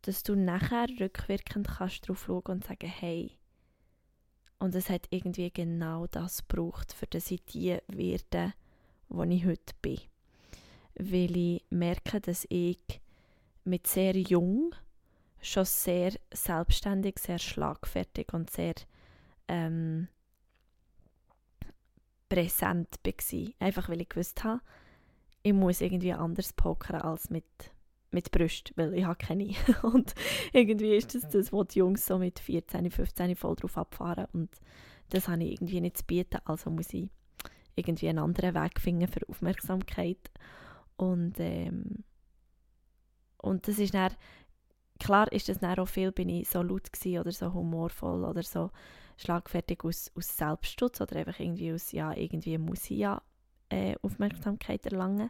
dass 0.03 0.23
du 0.23 0.35
nachher 0.35 0.87
rückwirkend 0.99 1.67
kannst 1.67 2.07
drauf 2.07 2.25
schauen 2.25 2.43
und 2.45 2.63
sagen, 2.63 2.87
hey, 2.87 3.37
und 4.59 4.73
es 4.73 4.89
hat 4.89 5.07
irgendwie 5.09 5.51
genau 5.51 6.07
das 6.07 6.47
gebraucht, 6.47 6.93
für 6.93 7.07
das 7.07 7.29
ich 7.29 7.43
die 7.45 7.77
werde, 7.87 8.53
wo 9.09 9.23
ich 9.23 9.45
heute 9.45 9.75
bin. 9.81 9.99
Weil 10.95 11.35
ich 11.35 11.65
merke, 11.69 12.21
dass 12.21 12.45
ich 12.49 13.01
mit 13.65 13.85
sehr 13.87 14.15
jung 14.15 14.73
schon 15.41 15.65
sehr 15.65 16.13
selbstständig, 16.33 17.19
sehr 17.19 17.39
schlagfertig 17.39 18.33
und 18.33 18.49
sehr 18.49 18.75
ähm, 19.49 20.07
präsent 22.29 22.89
war. 23.03 23.53
Einfach 23.59 23.89
weil 23.89 24.01
ich 24.01 24.09
gewusst 24.09 24.43
habe, 24.43 24.61
ich 25.43 25.53
muss 25.53 25.81
irgendwie 25.81 26.13
anders 26.13 26.53
pokern 26.53 27.01
als 27.01 27.29
mit, 27.29 27.45
mit 28.11 28.31
Brust, 28.31 28.73
weil 28.75 28.93
ich 28.95 29.05
habe 29.05 29.17
keine. 29.17 29.53
und 29.83 30.15
irgendwie 30.53 30.95
ist 30.95 31.15
das 31.15 31.29
das, 31.29 31.53
was 31.53 31.67
die 31.67 31.79
Jungs 31.79 32.05
so 32.05 32.17
mit 32.17 32.39
14, 32.39 32.89
15 32.89 33.35
voll 33.35 33.55
drauf 33.55 33.77
abfahren 33.77 34.27
und 34.33 34.49
das 35.09 35.27
habe 35.27 35.43
ich 35.43 35.53
irgendwie 35.53 35.81
nicht 35.81 35.97
zu 35.97 36.05
bieten, 36.05 36.39
also 36.45 36.71
muss 36.71 36.93
ich 36.93 37.09
irgendwie 37.75 38.09
einen 38.09 38.19
anderen 38.19 38.55
Weg 38.55 38.79
finden 38.79 39.07
für 39.07 39.27
Aufmerksamkeit. 39.27 40.31
Und, 40.97 41.35
ähm, 41.39 42.03
und 43.37 43.67
das 43.67 43.79
ist 43.79 43.93
dann, 43.93 44.13
klar 44.99 45.31
ist 45.31 45.49
das 45.49 45.59
dann 45.59 45.77
auch 45.77 45.87
viel, 45.87 46.11
bin 46.11 46.29
ich 46.29 46.49
so 46.49 46.61
laut 46.61 46.89
oder 47.05 47.31
so 47.31 47.53
humorvoll 47.53 48.23
oder 48.23 48.43
so 48.43 48.71
schlagfertig 49.17 49.83
aus, 49.83 50.11
aus 50.15 50.37
Selbstschutz 50.37 51.01
oder 51.01 51.15
einfach 51.17 51.39
irgendwie 51.39 51.73
aus, 51.73 51.91
ja, 51.91 52.13
irgendwie 52.13 52.57
muss 52.57 52.89
ich 52.89 52.97
ja 52.97 53.21
äh, 53.69 53.95
Aufmerksamkeit 54.01 54.85
erlangen. 54.85 55.29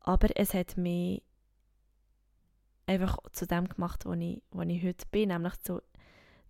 Aber 0.00 0.28
es 0.36 0.54
hat 0.54 0.76
mich 0.76 1.22
einfach 2.86 3.18
zu 3.32 3.46
dem 3.46 3.68
gemacht, 3.68 4.06
wo 4.06 4.12
ich, 4.12 4.42
wo 4.50 4.62
ich 4.62 4.82
heute 4.84 5.06
bin, 5.10 5.28
nämlich 5.28 5.58
zu, 5.60 5.82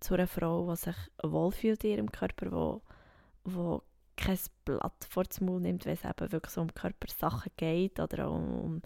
zu 0.00 0.14
einer 0.14 0.26
Frau, 0.26 0.70
die 0.70 0.76
sich 0.76 0.96
wohlfühlt 1.22 1.84
in 1.84 1.90
ihrem 1.90 2.12
Körper, 2.12 2.52
wo, 2.52 2.82
wo 3.44 3.82
kein 4.16 4.38
Blatt 4.64 5.06
vor 5.08 5.24
den 5.24 5.46
Mund 5.46 5.62
nimmt, 5.62 5.84
wenn 5.84 5.94
es 5.94 6.04
eben 6.04 6.32
wirklich 6.32 6.56
um 6.56 6.72
Körpersachen 6.72 7.52
geht 7.56 8.00
oder 8.00 8.30
um, 8.30 8.60
um, 8.60 8.82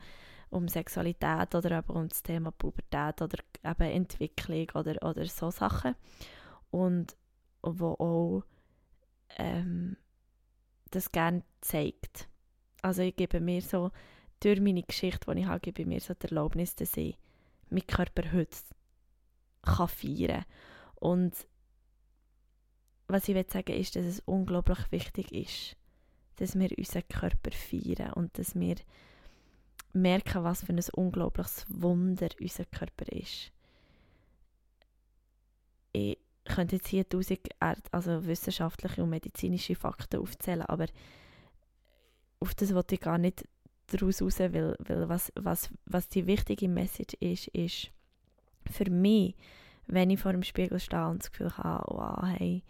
um 0.51 0.69
Sexualität 0.69 1.55
oder 1.55 1.79
eben 1.79 1.91
um 1.91 2.09
das 2.09 2.23
Thema 2.23 2.51
Pubertät 2.51 3.23
oder 3.23 3.39
eben 3.65 3.91
Entwicklung 3.91 4.69
oder, 4.75 5.03
oder 5.03 5.25
so 5.27 5.51
Sachen. 5.51 5.95
Und 6.71 7.17
wo 7.63 7.93
auch 7.95 8.45
ähm, 9.37 9.97
das 10.91 11.13
gerne 11.13 11.43
zeigt. 11.61 12.29
Also 12.83 13.03
ich 13.03 13.17
gebe 13.17 13.41
mir 13.41 13.63
so, 13.63 13.91
durch 14.41 14.61
meine 14.61 14.83
Geschichte, 14.83 15.33
die 15.35 15.41
ich 15.41 15.47
habe, 15.47 15.61
gebe 15.61 15.85
mir 15.85 16.01
so 16.01 16.15
die 16.15 16.29
Erlaubnis, 16.29 16.75
dass 16.75 16.97
ich 16.97 17.17
meinen 17.69 17.87
Körper 17.87 18.33
heute 18.33 18.57
kann 19.63 19.89
feiern 19.89 20.45
kann. 20.45 20.45
Und 20.97 21.47
was 23.07 23.29
ich 23.29 23.51
sagen 23.51 23.73
ist, 23.75 23.97
dass 23.97 24.07
es 24.07 24.21
unglaublich 24.21 24.79
wichtig 24.91 25.33
ist, 25.33 25.77
dass 26.37 26.59
wir 26.59 26.71
unseren 26.77 27.07
Körper 27.09 27.51
feiern 27.51 28.13
und 28.15 28.39
dass 28.39 28.55
wir 28.55 28.77
merken, 29.93 30.45
was 30.45 30.65
für 30.65 30.73
ein 30.73 30.83
unglaubliches 30.95 31.67
Wunder 31.69 32.29
unser 32.41 32.65
Körper 32.65 33.13
ist. 33.13 33.53
Ich 35.93 36.19
könnte 36.45 36.77
jetzt 36.77 36.89
hier 36.89 37.09
tausend 37.09 37.41
also 37.91 38.27
wissenschaftliche 38.27 39.03
und 39.03 39.11
medizinische 39.11 39.75
Fakten 39.75 40.21
aufzählen, 40.21 40.63
aber 40.63 40.87
auf 42.41 42.55
das 42.55 42.75
wollte 42.75 42.95
ich 42.95 43.01
gar 43.01 43.19
nicht 43.19 43.45
daraus 43.89 44.23
raus, 44.23 44.41
weil, 44.41 44.77
weil 44.79 45.09
was, 45.09 45.33
was, 45.37 45.71
was 45.85 46.09
die 46.09 46.27
wichtige 46.27 46.69
Message 46.69 47.15
ist, 47.21 47.49
ist 47.49 47.91
für 48.71 48.91
mich, 48.91 49.35
wenn 49.87 50.11
ich 50.11 50.21
vor 50.21 50.33
dem 50.33 50.43
Spiegel 50.43 50.81
stehe 50.81 51.09
und 51.09 51.23
das 51.23 51.33
Gefühl 51.33 51.57
habe, 51.57 51.85
wow, 51.89 52.23
hey, 52.39 52.63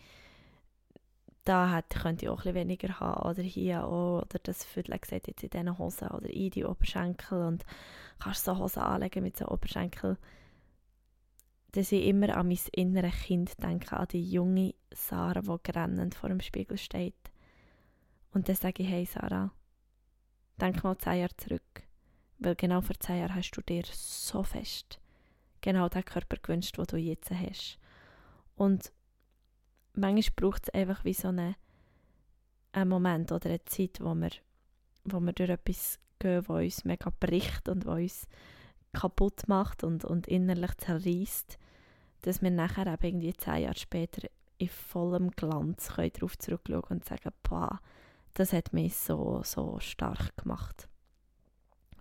da 1.44 1.70
hat, 1.70 1.90
könnte 1.90 2.26
ich 2.26 2.28
auch 2.28 2.44
ein 2.44 2.54
weniger 2.54 3.00
haben 3.00 3.28
oder 3.28 3.42
hier 3.42 3.84
auch, 3.84 4.22
oder 4.22 4.38
das 4.42 4.64
Viertel 4.64 4.98
sieht 5.04 5.26
jetzt 5.26 5.42
in 5.42 5.50
diesen 5.50 5.78
Hosen 5.78 6.08
oder 6.08 6.28
in 6.28 6.50
die 6.50 6.64
Oberschenkel 6.64 7.42
und 7.42 7.64
kannst 8.18 8.44
so 8.44 8.58
Hosen 8.58 8.82
anlegen 8.82 9.22
mit 9.22 9.36
so 9.36 9.48
Oberschenkel, 9.48 10.16
dass 11.72 11.92
ich 11.92 12.06
immer 12.06 12.36
an 12.36 12.48
mein 12.48 12.58
inneres 12.72 13.14
Kind 13.22 13.62
denke, 13.62 13.96
an 13.96 14.08
die 14.08 14.28
junge 14.28 14.74
Sarah, 14.92 15.40
die 15.40 15.72
grennend 15.72 16.14
vor 16.14 16.28
dem 16.28 16.40
Spiegel 16.40 16.78
steht. 16.78 17.14
Und 18.32 18.48
dann 18.48 18.56
sage 18.56 18.82
ich, 18.82 18.88
hey 18.88 19.04
Sarah, 19.04 19.52
denk 20.60 20.82
mal 20.82 20.98
zehn 20.98 21.20
Jahre 21.20 21.36
zurück, 21.36 21.82
weil 22.38 22.54
genau 22.56 22.80
vor 22.80 22.98
zehn 22.98 23.18
Jahren 23.18 23.34
hast 23.34 23.52
du 23.52 23.62
dir 23.62 23.84
so 23.92 24.42
fest 24.42 25.00
genau 25.60 25.88
den 25.88 26.04
Körper 26.04 26.36
gewünscht, 26.36 26.78
den 26.78 26.86
du 26.86 26.96
jetzt 26.96 27.30
hast. 27.30 27.78
Und 28.56 28.92
manchmal 29.94 30.34
braucht 30.36 30.64
es 30.64 30.74
einfach 30.74 31.04
wie 31.04 31.14
so 31.14 31.28
einen, 31.28 31.54
einen 32.72 32.90
Moment 32.90 33.32
oder 33.32 33.48
eine 33.48 33.64
Zeit, 33.64 33.98
wo 34.00 34.14
wir, 34.14 34.30
wo 35.04 35.20
wir 35.20 35.32
durch 35.32 35.50
etwas 35.50 35.98
gehen, 36.18 36.46
wo 36.48 36.54
uns 36.54 36.84
mega 36.84 37.10
bricht 37.18 37.68
und 37.68 37.86
wo 37.86 37.92
uns 37.92 38.26
kaputt 38.92 39.48
macht 39.48 39.84
und, 39.84 40.04
und 40.04 40.26
innerlich 40.26 40.76
zerreißt, 40.76 41.58
dass 42.22 42.42
wir 42.42 42.50
nachher 42.50 42.86
eben 42.86 43.06
irgendwie 43.06 43.34
zehn 43.34 43.62
Jahre 43.62 43.78
später 43.78 44.28
in 44.58 44.68
vollem 44.68 45.30
Glanz 45.30 45.94
können 45.94 46.12
darauf 46.12 46.36
zurückschauen 46.38 46.84
und 46.90 47.04
sagen, 47.04 47.32
das 48.34 48.52
hat 48.52 48.72
mich 48.72 48.96
so, 48.96 49.42
so 49.42 49.78
stark 49.80 50.36
gemacht. 50.36 50.88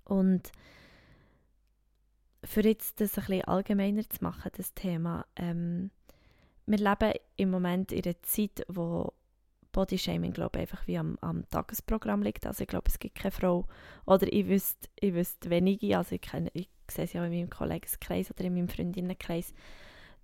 Und 0.04 0.52
für 2.44 2.62
jetzt 2.62 3.00
das 3.00 3.18
ein 3.18 3.26
bisschen 3.26 3.46
allgemeiner 3.46 4.10
zu 4.10 4.24
machen, 4.24 4.52
das 4.56 4.74
Thema, 4.74 5.26
ähm, 5.36 5.92
wir 6.66 6.78
leben 6.78 7.14
im 7.38 7.50
Moment 7.50 7.92
in 7.92 8.04
einer 8.04 8.22
Zeit, 8.24 8.64
wo 8.68 9.14
Bodyshaming, 9.72 10.34
glaube 10.34 10.58
ich, 10.58 10.62
einfach 10.62 10.88
wie 10.88 10.98
am, 10.98 11.18
am, 11.22 11.48
Tagesprogramm 11.50 12.24
liegt. 12.24 12.46
Also 12.46 12.62
ich 12.62 12.68
glaube, 12.68 12.88
es 12.88 13.00
gibt 13.00 13.16
keine 13.16 13.32
Frau, 13.32 13.66
oder 14.06 14.32
ich 14.32 14.48
wüsste, 14.48 14.90
ich 15.00 15.14
wüsste 15.14 15.50
wenige, 15.50 15.98
also 15.98 16.16
ich, 16.16 16.22
kenne, 16.22 16.50
ich 16.54 16.70
sehe 16.90 17.06
es 17.06 17.14
ja 17.14 17.24
in 17.24 17.32
meinem 17.32 17.50
Kollegenkreis 17.50 18.32
oder 18.32 18.46
in 18.46 18.56
meinem 18.56 18.70
Freundinnenkreis, 18.70 19.54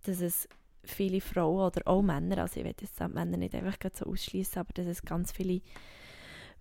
dass 0.06 0.22
es 0.22 0.50
viele 0.84 1.22
Frauen 1.22 1.68
oder 1.68 1.82
auch 1.86 2.02
Männer, 2.02 2.40
also 2.40 2.60
ich 2.60 2.66
will 2.66 2.76
jetzt 2.80 3.00
die 3.00 3.08
Männer 3.08 3.38
nicht 3.38 3.56
einfach 3.56 3.78
so 3.94 4.06
ausschließen, 4.06 4.60
aber 4.60 4.74
dass 4.74 4.88
es 4.88 5.02
ganz 5.02 5.32
viele 5.32 5.62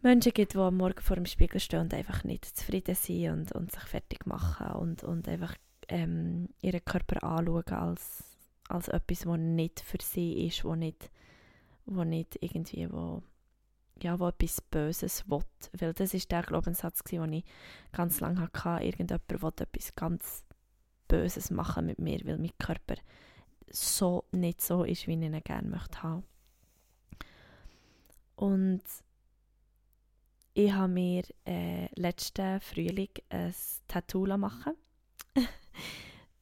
Menschen 0.02 0.32
gibt, 0.32 0.52
die 0.52 0.58
am 0.58 0.76
Morgen 0.76 1.00
vor 1.00 1.16
dem 1.16 1.26
Spiegel 1.26 1.60
stehen 1.60 1.80
und 1.80 1.94
einfach 1.94 2.24
nicht 2.24 2.44
zufrieden 2.44 2.94
sind 2.94 3.30
und, 3.30 3.52
und 3.52 3.72
sich 3.72 3.84
fertig 3.84 4.26
machen 4.26 4.66
und, 4.76 5.02
und 5.02 5.28
einfach 5.28 5.54
ähm, 5.88 6.48
ihren 6.60 6.84
Körper 6.84 7.22
anschauen 7.24 7.64
als, 7.68 8.36
als 8.68 8.88
etwas, 8.88 9.26
was 9.26 9.38
nicht 9.38 9.80
für 9.80 9.98
sie 10.02 10.46
ist, 10.46 10.64
was 10.64 10.76
nicht, 10.76 11.10
wo 11.86 12.04
nicht 12.04 12.38
irgendwie 12.40 12.90
wo, 12.90 13.22
ja, 14.02 14.18
wo 14.18 14.28
etwas 14.28 14.60
Böses 14.60 15.28
will. 15.28 15.44
Weil 15.78 15.92
das 15.92 16.14
ist 16.14 16.30
der 16.30 16.42
Glaubenssatz, 16.42 17.02
den 17.04 17.32
ich 17.32 17.44
ganz 17.92 18.20
lange 18.20 18.40
hatte. 18.40 18.84
Irgendjemand 18.84 19.22
will 19.28 19.52
etwas 19.58 19.94
ganz 19.94 20.44
Böses 21.08 21.50
machen 21.50 21.86
mit 21.86 21.98
mir, 21.98 22.20
weil 22.24 22.38
mein 22.38 22.56
Körper 22.58 22.96
so 23.70 24.24
nicht 24.32 24.60
so 24.60 24.84
ist, 24.84 25.06
wie 25.06 25.14
ich 25.14 25.20
ihn 25.20 25.42
gerne 25.42 25.68
möchte 25.68 26.02
haben. 26.02 26.24
Und 28.36 28.82
ich 30.54 30.72
habe 30.72 30.92
mir 30.92 31.22
äh, 31.46 31.88
letzten 32.00 32.60
Frühling 32.60 33.08
ein 33.28 33.54
Tattoo 33.88 34.26
machen 34.36 34.74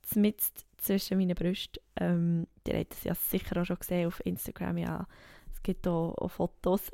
Zumindest 0.02 0.66
zwischen 0.82 1.18
meinen 1.18 1.34
Brüsten. 1.34 1.82
Ähm, 1.96 2.46
ihr 2.66 2.78
habt 2.78 2.92
es 2.92 3.04
ja 3.04 3.14
sicher 3.14 3.60
auch 3.60 3.64
schon 3.64 3.78
gesehen 3.78 4.06
auf 4.06 4.24
Instagram. 4.24 4.78
Ja, 4.78 5.06
es 5.52 5.62
gibt 5.62 5.86
auch, 5.86 6.14
auch 6.18 6.30
Fotos. 6.30 6.90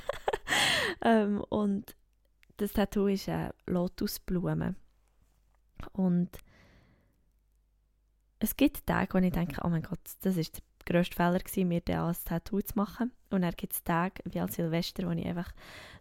ähm, 1.02 1.40
und 1.48 1.94
das 2.56 2.72
Tattoo 2.72 3.06
ist 3.06 3.28
eine 3.28 3.54
Lotusblume. 3.66 4.74
Und 5.92 6.30
es 8.38 8.56
gibt 8.56 8.86
Tage, 8.86 9.14
wo 9.14 9.18
ich 9.18 9.32
denke, 9.32 9.60
oh 9.64 9.68
mein 9.68 9.82
Gott, 9.82 10.00
das 10.22 10.36
ist 10.36 10.56
der 10.56 10.62
grösste 10.84 11.16
Fehler 11.16 11.38
gewesen, 11.38 11.68
mir 11.68 11.80
dann 11.80 12.08
ein 12.08 12.16
Tattoo 12.24 12.60
zu 12.60 12.74
machen. 12.76 13.12
Und 13.30 13.42
dann 13.42 13.52
gibt 13.52 13.74
es 13.74 13.84
Tage, 13.84 14.22
wie 14.24 14.40
als 14.40 14.56
Silvester, 14.56 15.06
wo 15.06 15.12
ich 15.12 15.26
einfach 15.26 15.52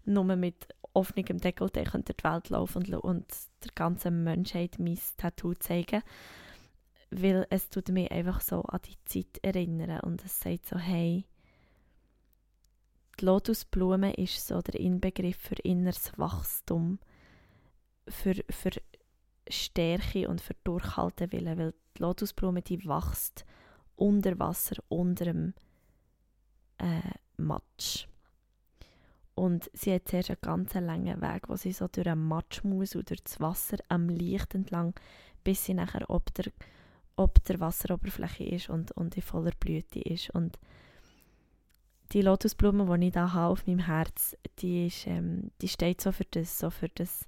nur 0.06 0.24
mit 0.36 0.68
offenem 0.94 1.38
Dekolleté 1.38 1.84
durch 1.84 2.02
die 2.18 2.24
Welt 2.24 2.50
laufen 2.50 2.84
und, 2.84 2.94
und 2.96 3.26
der 3.64 3.72
ganzen 3.76 4.24
Menschheit 4.24 4.80
mein 4.80 5.00
Tattoo 5.18 5.54
zeigen. 5.54 6.02
Weil 7.12 7.48
es 7.50 7.70
tut 7.70 7.90
mich 7.90 8.12
einfach 8.12 8.42
so 8.42 8.62
an 8.64 8.82
die 8.86 8.98
Zeit 9.06 9.40
erinnern 9.42 10.02
und 10.02 10.24
es 10.24 10.40
sagt 10.40 10.68
so, 10.68 10.78
hey, 10.78 11.26
die 13.20 13.26
Lotusblume 13.26 14.14
ist 14.14 14.48
so 14.48 14.62
der 14.62 14.80
Inbegriff 14.80 15.38
für 15.38 15.56
inneres 15.56 16.12
Wachstum, 16.18 17.00
für, 18.08 18.36
für 18.50 18.72
Stärke 19.50 20.30
und 20.30 20.42
für 20.42 20.56
Durchhaltewillen, 20.64 21.58
weil 21.58 21.74
die 21.98 22.02
Lotusblume, 22.02 22.62
die 22.62 22.86
wächst 22.86 23.46
unter 23.96 24.40
Wasser, 24.40 24.76
unter 24.88 25.26
dem 25.26 25.54
äh, 26.78 27.02
Matsch. 27.38 28.08
Und 29.36 29.70
sie 29.74 29.94
hat 29.94 30.08
zuerst 30.08 30.32
einen 30.32 30.42
ganz 30.42 30.74
langen 30.74 31.22
Weg, 31.22 31.48
wo 31.48 31.56
sie 31.56 31.72
so 31.72 31.88
durch 31.88 32.06
den 32.06 32.28
Matsch 32.28 32.64
muss 32.64 32.96
und 32.96 33.10
durch 33.10 33.24
das 33.24 33.40
Wasser 33.40 33.78
am 33.88 34.10
Licht 34.10 34.54
entlang, 34.54 34.94
bis 35.44 35.66
sie 35.66 35.74
nachher 35.74 36.10
ob 36.10 36.34
der, 36.34 36.52
ob 37.20 37.44
der 37.44 37.60
Wasseroberfläche 37.60 38.46
ist 38.46 38.70
und, 38.70 38.94
und 38.94 39.18
in 39.18 39.22
voller 39.22 39.52
Blüte 39.60 40.00
ist. 40.00 40.30
Und 40.30 40.58
die 42.14 42.22
Lotusblume, 42.22 42.98
die 42.98 43.08
ich 43.08 43.14
da 43.14 43.34
habe 43.34 43.52
auf 43.52 43.68
meinem 43.68 43.80
Herz, 43.80 44.38
die, 44.60 44.88
ist, 44.88 45.06
ähm, 45.06 45.52
die 45.62 45.68
steht 45.68 46.00
so 46.00 46.14
für 46.14 46.24
das, 46.32 46.58
so 46.58 46.70
für 46.70 46.88
das, 46.88 47.28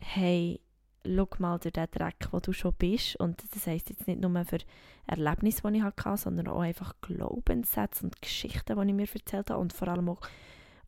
hey, 0.00 0.60
schau 1.06 1.28
mal 1.38 1.60
durch 1.60 1.72
den 1.74 1.86
Dreck, 1.92 2.28
wo 2.32 2.40
du 2.40 2.52
schon 2.52 2.74
bist. 2.74 3.14
Und 3.16 3.44
das 3.54 3.68
heisst 3.68 3.90
jetzt 3.90 4.08
nicht 4.08 4.20
nur 4.20 4.44
für 4.44 4.58
Erlebnisse, 5.06 5.62
die 5.70 5.78
ich 5.78 5.84
hatte, 5.84 6.16
sondern 6.16 6.48
auch 6.48 6.60
einfach 6.60 6.96
Glaubenssätze 7.02 8.04
und 8.04 8.20
Geschichten, 8.20 8.76
die 8.80 8.88
ich 8.88 8.96
mir 8.96 9.14
erzählt 9.14 9.50
habe. 9.50 9.60
Und 9.60 9.72
vor 9.72 9.86
allem 9.86 10.08
auch, 10.08 10.20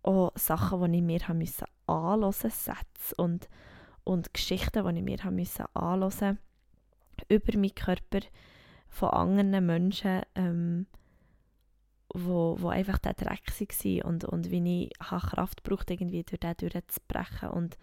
auch 0.03 0.33
Sachen, 0.35 0.91
die 0.91 0.99
ich 0.99 1.05
mir 1.05 1.29
haben 1.29 1.39
müssen 1.39 1.67
anhören 1.87 2.33
Sätze 2.33 3.15
und, 3.19 3.49
und 4.03 4.35
Geschichten, 4.35 4.85
die 4.85 4.99
ich 4.99 5.05
mir 5.05 5.23
haben 5.23 5.37
müssen 5.37 5.65
anhören 5.75 6.39
über 7.29 7.59
meinen 7.59 7.75
Körper 7.75 8.21
von 8.89 9.11
anderen 9.11 9.67
Menschen, 9.67 10.23
ähm, 10.35 10.87
wo, 12.13 12.57
wo 12.61 12.69
einfach 12.69 12.99
der 12.99 13.15
Dreck 13.15 13.43
war 13.49 14.05
und, 14.07 14.25
und 14.25 14.51
wie 14.51 14.85
ich 14.85 14.99
Kraft 14.99 15.63
braucht 15.63 15.91
irgendwie 15.91 16.23
durch 16.23 16.41
den 16.41 16.57
durchzubrechen 16.57 17.51
und 17.51 17.77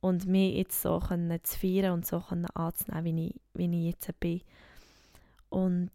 und 0.00 0.26
mich 0.26 0.56
jetzt 0.56 0.80
so 0.82 1.00
können 1.00 1.42
zu 1.42 1.58
feiern 1.58 1.92
und 1.92 2.06
so 2.06 2.20
können 2.20 2.46
anzunehmen, 2.46 3.04
wie 3.04 3.26
ich, 3.26 3.34
wie 3.54 3.88
ich 3.88 3.94
jetzt 3.94 4.20
bin. 4.20 4.42
Und 5.48 5.90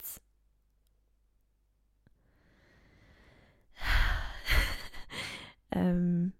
ähm, 5.71 6.34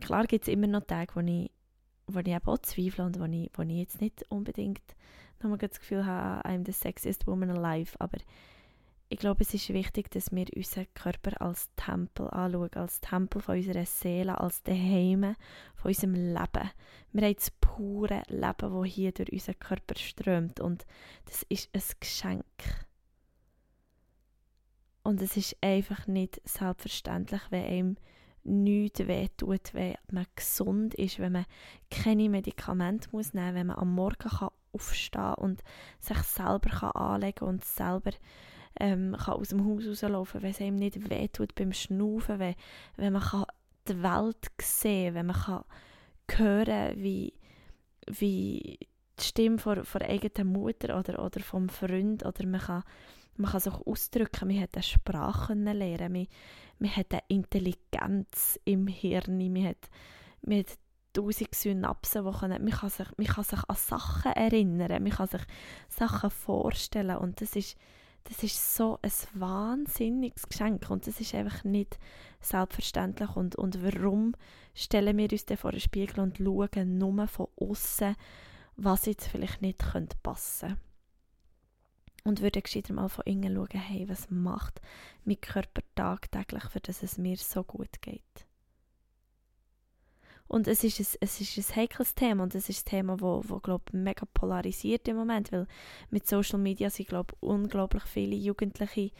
klar 0.00 0.26
gibt 0.26 0.44
es 0.44 0.52
immer 0.52 0.66
noch 0.66 0.84
Tage, 0.84 1.14
wo 1.14 1.20
ich, 1.20 1.50
wo 2.06 2.18
ich 2.20 2.28
eben 2.28 2.46
auch 2.46 2.58
zweifle 2.58 3.04
und 3.04 3.18
wo 3.18 3.24
ich, 3.24 3.50
wo 3.54 3.62
ich 3.62 3.78
jetzt 3.78 4.00
nicht 4.00 4.24
unbedingt 4.28 4.82
nochmal 5.40 5.58
das 5.58 5.80
Gefühl 5.80 6.06
habe, 6.06 6.48
I'm 6.48 6.64
the 6.64 6.72
sexiest 6.72 7.26
woman 7.26 7.50
alive, 7.50 8.00
aber 8.00 8.18
ich 9.12 9.18
glaube, 9.18 9.42
es 9.42 9.52
ist 9.52 9.68
wichtig, 9.68 10.10
dass 10.10 10.32
wir 10.32 10.46
unseren 10.56 10.86
Körper 10.94 11.38
als 11.42 11.68
Tempel 11.76 12.28
anschauen, 12.30 12.72
als 12.72 12.98
Tempel 13.02 13.42
von 13.42 13.56
unserer 13.56 13.84
Seele, 13.84 14.40
als 14.40 14.62
Heime 14.66 15.36
von 15.74 15.90
unserem 15.90 16.14
Leben. 16.14 16.70
Wir 17.12 17.26
haben 17.26 17.34
das 17.34 17.50
pure 17.60 18.22
Leben, 18.28 18.54
das 18.82 18.86
hier 18.86 19.12
durch 19.12 19.30
unseren 19.30 19.58
Körper 19.58 19.98
strömt 19.98 20.60
und 20.60 20.86
das 21.26 21.42
ist 21.50 21.68
ein 21.74 21.82
Geschenk. 22.00 22.44
Und 25.02 25.20
es 25.20 25.36
ist 25.36 25.58
einfach 25.60 26.06
nicht 26.06 26.40
selbstverständlich, 26.48 27.42
wenn 27.50 27.64
einem 27.64 27.96
nichts 28.44 29.06
wehtut, 29.06 29.74
wenn 29.74 29.94
man 30.10 30.26
gesund 30.34 30.94
ist, 30.94 31.18
wenn 31.18 31.32
man 31.32 31.46
keine 31.90 32.28
Medikamente 32.28 33.08
muss 33.12 33.34
nehmen 33.34 33.46
muss, 33.46 33.54
wenn 33.54 33.66
man 33.68 33.78
am 33.78 33.94
Morgen 33.94 34.28
kann 34.28 34.50
aufstehen 34.72 35.22
kann 35.22 35.34
und 35.34 35.62
sich 36.00 36.18
selber 36.18 36.70
kann 36.70 36.92
anlegen 36.92 37.36
kann 37.36 37.48
und 37.48 37.64
selber 37.64 38.12
ähm, 38.80 39.16
kann 39.18 39.34
aus 39.34 39.48
dem 39.48 39.64
Haus 39.66 39.86
rauslaufen, 39.86 40.42
wenn 40.42 40.50
es 40.50 40.60
einem 40.60 40.76
nicht 40.76 41.10
wehtut 41.10 41.54
beim 41.54 41.72
Schnaufen, 41.72 42.38
wenn, 42.38 42.54
wenn 42.96 43.12
man 43.12 43.22
kann 43.22 43.44
die 43.88 44.02
Welt 44.02 44.50
sehen 44.60 45.14
wenn 45.14 45.26
man 45.26 45.36
kann 45.36 45.64
hören 46.30 46.96
wie, 46.96 47.34
wie 48.06 48.78
die 49.18 49.24
Stimme 49.24 49.58
von 49.58 49.84
der 49.94 50.08
eigenen 50.08 50.52
Mutter 50.52 50.98
oder, 50.98 51.22
oder 51.22 51.40
vom 51.40 51.68
Freund 51.68 52.24
oder 52.24 52.46
man 52.46 52.60
kann, 52.60 52.84
man 53.36 53.50
kann 53.50 53.60
sich 53.60 53.74
ausdrücken, 53.74 54.48
man 54.48 54.60
hat 54.60 54.74
eine 54.74 54.82
Sprache 54.82 55.54
lernen, 55.54 56.12
man, 56.12 56.26
man 56.82 56.96
hat 56.96 57.12
eine 57.12 57.22
Intelligenz 57.28 58.58
im 58.64 58.86
Hirn, 58.88 59.38
man 59.52 59.68
hat, 59.68 59.88
man 60.42 60.58
hat 60.58 60.78
tausend 61.12 61.54
Synapsen, 61.54 62.24
wo 62.24 62.32
können, 62.32 62.64
man, 62.64 62.72
kann 62.72 62.90
sich, 62.90 63.06
man 63.16 63.26
kann 63.26 63.44
sich 63.44 63.60
an 63.68 63.76
Sachen 63.76 64.32
erinnern, 64.32 65.02
man 65.02 65.12
kann 65.12 65.28
sich 65.28 65.42
Sachen 65.88 66.30
vorstellen 66.30 67.16
und 67.16 67.40
das 67.40 67.56
ist 67.56 67.76
das 68.24 68.42
ist 68.44 68.76
so 68.76 69.00
ein 69.02 69.10
wahnsinniges 69.34 70.48
Geschenk 70.48 70.88
und 70.90 71.06
das 71.06 71.20
ist 71.20 71.34
einfach 71.34 71.64
nicht 71.64 71.98
selbstverständlich. 72.40 73.34
Und, 73.34 73.56
und 73.56 73.82
warum 73.82 74.34
stellen 74.74 75.18
wir 75.18 75.32
uns 75.32 75.44
dann 75.44 75.56
vor 75.56 75.72
den 75.72 75.80
Spiegel 75.80 76.20
und 76.20 76.38
schauen 76.38 76.98
nur 76.98 77.26
von 77.26 77.48
außen, 77.56 78.14
was 78.76 79.06
jetzt 79.06 79.26
vielleicht 79.26 79.60
nicht 79.60 79.82
passen 80.22 80.68
könnte? 80.68 80.82
Und 82.24 82.40
würde 82.40 82.62
gescheiter 82.62 82.92
mal 82.92 83.08
von 83.08 83.24
innen 83.26 83.54
schauen, 83.54 83.80
hey, 83.80 84.08
was 84.08 84.30
macht 84.30 84.80
mein 85.24 85.40
Körper 85.40 85.82
tagtäglich, 85.94 86.64
für 86.64 86.80
dass 86.80 87.02
es 87.02 87.18
mir 87.18 87.36
so 87.36 87.64
gut 87.64 88.00
geht? 88.00 88.46
Und 90.52 90.68
es 90.68 90.84
ist 90.84 91.00
ein, 91.00 91.18
es 91.20 91.40
ist 91.40 91.56
ein 91.56 91.76
heikles 91.76 92.14
Thema 92.14 92.42
und 92.42 92.54
es 92.54 92.68
ist 92.68 92.86
ein 92.86 92.90
Thema, 92.90 93.20
wo, 93.20 93.42
wo, 93.46 93.58
glaub, 93.58 93.90
mega 93.94 94.26
polarisiert 94.34 95.08
im 95.08 95.16
Moment, 95.16 95.50
weil 95.50 95.66
mit 96.10 96.26
Social 96.26 96.58
Media 96.58 96.90
sind 96.90 97.08
glaub, 97.08 97.34
unglaublich 97.40 98.02
viele 98.02 98.36
Jugendliche 98.36 99.12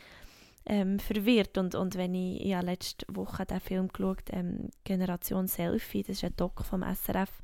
ähm, 0.67 0.99
verwirrt. 0.99 1.57
Und, 1.57 1.75
und 1.75 1.95
wenn 1.95 2.15
ich, 2.15 2.55
habe 2.55 2.67
letzte 2.67 3.07
Woche 3.09 3.47
den 3.47 3.61
Film 3.61 3.89
geschaut, 3.89 4.25
ähm, 4.31 4.69
Generation 4.85 5.49
Selfie, 5.49 6.03
das 6.03 6.19
ist 6.19 6.25
ein 6.25 6.37
Doc 6.37 6.65
vom 6.65 6.83
SRF, 6.83 7.41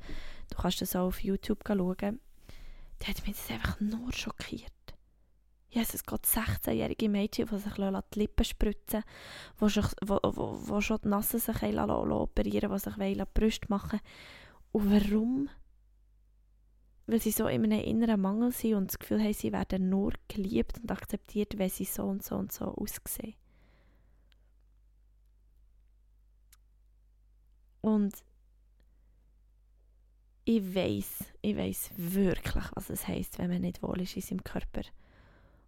du 0.51 0.57
kannst 0.57 0.81
das 0.81 0.95
auch 0.95 1.07
auf 1.07 1.23
YouTube 1.23 1.63
schauen, 1.65 2.19
der 3.01 3.07
hat 3.07 3.25
mich 3.25 3.37
das 3.37 3.49
einfach 3.49 3.79
nur 3.79 4.13
schockiert. 4.13 4.71
Jesus 5.71 6.03
Gott, 6.03 6.25
16-jährige 6.25 7.09
Mädchen, 7.09 7.47
die 7.47 7.57
sich 7.57 7.77
die 8.13 8.19
Lippen 8.19 8.43
spritzen 8.43 9.03
die 9.59 9.69
wo, 10.01 10.19
wo, 10.23 10.59
wo 10.61 10.81
schon 10.81 10.99
die 11.03 11.09
Nassen 11.09 11.39
sich 11.39 11.61
operieren 11.61 12.71
die 12.71 12.79
sich 12.79 12.95
die 12.95 13.39
Brüste 13.39 13.67
machen 13.69 13.99
Und 14.71 14.91
warum? 14.91 15.49
weil 17.09 17.19
sie 17.19 17.31
so 17.31 17.47
in 17.47 17.63
einem 17.63 17.79
inneren 17.79 18.21
Mangel 18.21 18.51
sind 18.51 18.75
und 18.75 18.87
das 18.91 18.99
Gefühl 18.99 19.21
haben, 19.21 19.33
sie 19.33 19.51
werden 19.51 19.89
nur 19.89 20.13
geliebt 20.27 20.79
und 20.79 20.91
akzeptiert, 20.91 21.57
wenn 21.57 21.69
sie 21.69 21.85
so 21.85 22.03
und 22.03 22.23
so 22.23 22.35
und 22.35 22.51
so 22.51 22.65
aussehen. 22.65 23.33
Und 27.81 28.13
ich 30.45 30.75
weiß, 30.75 31.25
ich 31.41 31.57
weiß 31.57 31.91
wirklich, 31.95 32.65
was 32.75 32.89
es 32.89 33.07
heißt, 33.07 33.39
wenn 33.39 33.49
man 33.49 33.61
nicht 33.61 33.81
wohl 33.81 34.01
ist 34.01 34.15
in 34.15 34.21
seinem 34.21 34.43
Körper. 34.43 34.81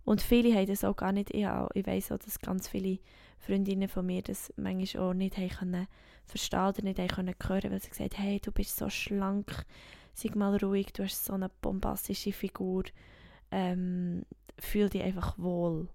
Und 0.04 0.22
viele 0.22 0.54
haben 0.56 0.68
das 0.68 0.84
auch 0.84 0.96
gar 0.96 1.12
nicht. 1.12 1.34
Ich, 1.34 1.46
auch, 1.48 1.70
ich 1.74 1.86
weiß 1.86 2.12
auch, 2.12 2.18
dass 2.18 2.40
ganz 2.40 2.68
viele 2.68 3.00
Freundinnen 3.40 3.88
von 3.88 4.06
mir 4.06 4.22
das 4.22 4.54
manchmal 4.58 5.04
auch 5.04 5.14
nicht 5.14 5.36
können 5.36 5.88
verstehen 6.26 6.70
oder 6.70 6.84
nicht 6.84 7.00
haben 7.00 7.08
können 7.08 7.36
hören, 7.46 7.72
weil 7.72 7.82
sie 7.82 7.90
gesagt 7.90 8.18
haben, 8.18 8.24
hey, 8.24 8.40
du 8.40 8.52
bist 8.52 8.78
so 8.78 8.90
schlank, 8.90 9.66
sei 10.14 10.30
mal 10.36 10.58
ruhig, 10.58 10.94
du 10.94 11.04
hast 11.04 11.26
so 11.26 11.34
eine 11.34 11.50
bombastische 11.50 12.32
Figur, 12.32 12.84
ähm, 13.52 14.24
fühl 14.60 14.90
dich 14.90 15.04
einfach 15.04 15.38
wohl. 15.38 15.90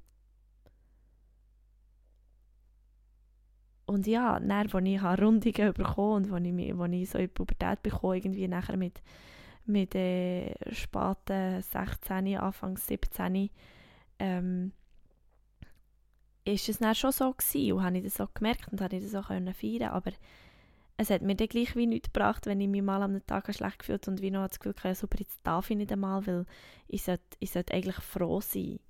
Und 3.86 4.08
ja, 4.08 4.40
dann, 4.40 4.50
als 4.50 4.74
ich 4.74 5.02
Rundungen 5.02 5.72
bekommen 5.72 6.32
und 6.32 6.32
als 6.32 6.44
ich, 6.44 6.74
als 6.74 6.92
ich 6.92 7.10
so 7.10 7.18
in 7.18 7.24
die 7.24 7.28
Pubertät 7.28 7.82
bekomme, 7.82 8.16
irgendwie 8.16 8.48
nachher 8.48 8.76
mit, 8.76 9.00
mit 9.64 9.94
äh, 9.94 10.52
späten 10.72 11.62
16, 11.62 12.36
Anfang 12.36 12.76
17, 12.76 13.48
ähm, 14.18 14.72
ist 16.44 16.68
es 16.68 16.78
dann 16.78 16.94
schon 16.94 17.12
so 17.12 17.32
gewesen 17.32 17.72
und 17.72 17.82
habe 17.82 17.98
ich 17.98 18.04
das 18.04 18.20
auch 18.20 18.32
gemerkt 18.32 18.72
und 18.72 18.80
habe 18.80 18.96
ich 18.96 19.02
das 19.02 19.14
auch 19.14 19.28
können 19.28 19.52
feiern 19.52 19.90
aber 19.90 20.12
es 20.96 21.10
hat 21.10 21.22
mir 21.22 21.34
dann 21.34 21.48
gleich 21.48 21.76
wie 21.76 21.86
nichts 21.86 22.12
gebracht, 22.12 22.46
wenn 22.46 22.60
ich 22.60 22.68
mich 22.68 22.82
mal 22.82 23.02
am 23.02 23.24
Tag 23.26 23.54
schlecht 23.54 23.80
gefühlt 23.80 24.08
und 24.08 24.22
wie 24.22 24.30
noch 24.30 24.48
das 24.48 24.58
Gefühl 24.58 24.74
hatte, 24.82 24.94
super, 24.94 25.18
jetzt 25.18 25.40
darf 25.42 25.70
ich 25.70 25.76
nicht 25.76 25.92
einmal, 25.92 26.26
weil 26.26 26.46
ich 26.88 27.02
sollte, 27.02 27.22
ich 27.38 27.50
sollte 27.50 27.74
eigentlich 27.74 27.96
froh 27.96 28.40
sein. 28.40 28.80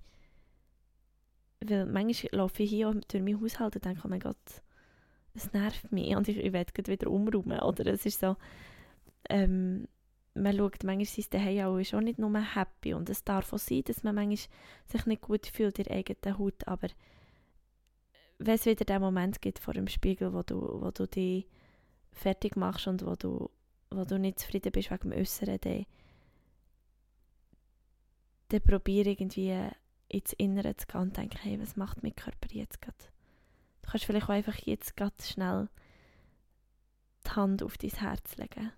Weil 1.61 1.87
manchmal 1.87 2.41
laufe 2.41 2.63
ich 2.63 2.71
hier 2.71 2.93
durch 3.09 3.25
meinen 3.25 3.41
Haushalt 3.41 3.75
und 3.75 3.85
denke, 3.85 4.03
oh 4.05 4.09
mein 4.09 4.21
Gott, 4.21 4.37
es 5.35 5.53
nervt 5.53 5.91
mich 5.91 6.15
und 6.15 6.29
ich, 6.29 6.39
ich 6.39 6.53
will 6.53 6.87
wieder 6.87 7.11
umräumen. 7.11 7.59
Oder 7.61 7.87
es 7.87 8.07
ist 8.07 8.21
so, 8.21 8.37
ähm, 9.29 9.89
man 10.37 10.57
schaut, 10.57 10.85
manchmal 10.85 11.07
sind 11.07 11.33
die 11.33 11.63
auch 11.63 11.83
schon 11.83 12.05
nicht 12.05 12.19
nur 12.19 12.39
happy 12.39 12.95
und 12.95 13.09
es 13.11 13.25
darf 13.25 13.53
auch 13.53 13.59
sein, 13.59 13.83
dass 13.85 14.03
man 14.03 14.15
manchmal 14.15 14.49
sich 14.87 15.07
nicht 15.07 15.23
gut 15.23 15.47
fühlt 15.47 15.79
in 15.79 15.85
der 15.85 15.97
eigenen 15.97 16.39
Haut, 16.39 16.67
aber 16.67 16.89
wenn 18.39 18.55
es 18.55 18.67
wieder 18.67 18.85
den 18.85 19.01
Moment 19.01 19.41
gibt 19.41 19.59
vor 19.59 19.75
dem 19.75 19.89
Spiegel, 19.89 20.33
wo 20.33 20.43
du, 20.43 20.61
wo 20.81 20.91
du 20.91 21.07
dich 21.07 21.47
fertig 22.13 22.57
machst 22.57 22.87
und 22.87 23.05
wo 23.05 23.15
du, 23.15 23.51
wo 23.91 24.05
du 24.05 24.19
nicht 24.19 24.39
zufrieden 24.39 24.73
bist 24.73 24.91
wegen 24.91 25.11
dem 25.11 25.19
Äußeren, 25.19 25.59
dann, 25.61 25.87
dann 28.49 28.63
probiere 28.63 29.11
irgendwie 29.11 29.71
ins 30.09 30.33
Innere 30.35 30.77
zu 30.77 30.87
gehen 30.87 31.01
und 31.01 31.17
denke, 31.17 31.39
hey, 31.41 31.61
was 31.61 31.77
macht 31.77 32.03
mein 32.03 32.15
Körper 32.15 32.49
jetzt 32.51 32.81
gerade? 32.83 32.97
Du 33.83 33.91
kannst 33.91 34.05
vielleicht 34.05 34.27
auch 34.27 34.31
einfach 34.31 34.59
jetzt 34.59 34.97
gerade 34.97 35.15
schnell 35.23 35.69
die 37.27 37.31
Hand 37.31 37.63
auf 37.63 37.79
dein 37.79 37.91
Herz 37.91 38.37
legen. 38.37 38.73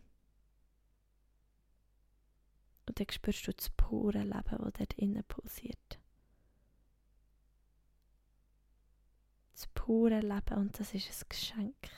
Und 2.88 2.98
dann 2.98 3.06
spürst 3.10 3.46
du 3.46 3.52
das 3.52 3.68
pure 3.70 4.22
Leben, 4.22 4.32
das 4.32 4.72
dort 4.72 4.94
innen 4.94 5.22
pulsiert. 5.24 5.98
Das 9.52 9.66
pure 9.74 10.20
Leben 10.20 10.56
und 10.56 10.80
das 10.80 10.94
ist 10.94 11.06
ein 11.06 11.28
Geschenk. 11.28 11.90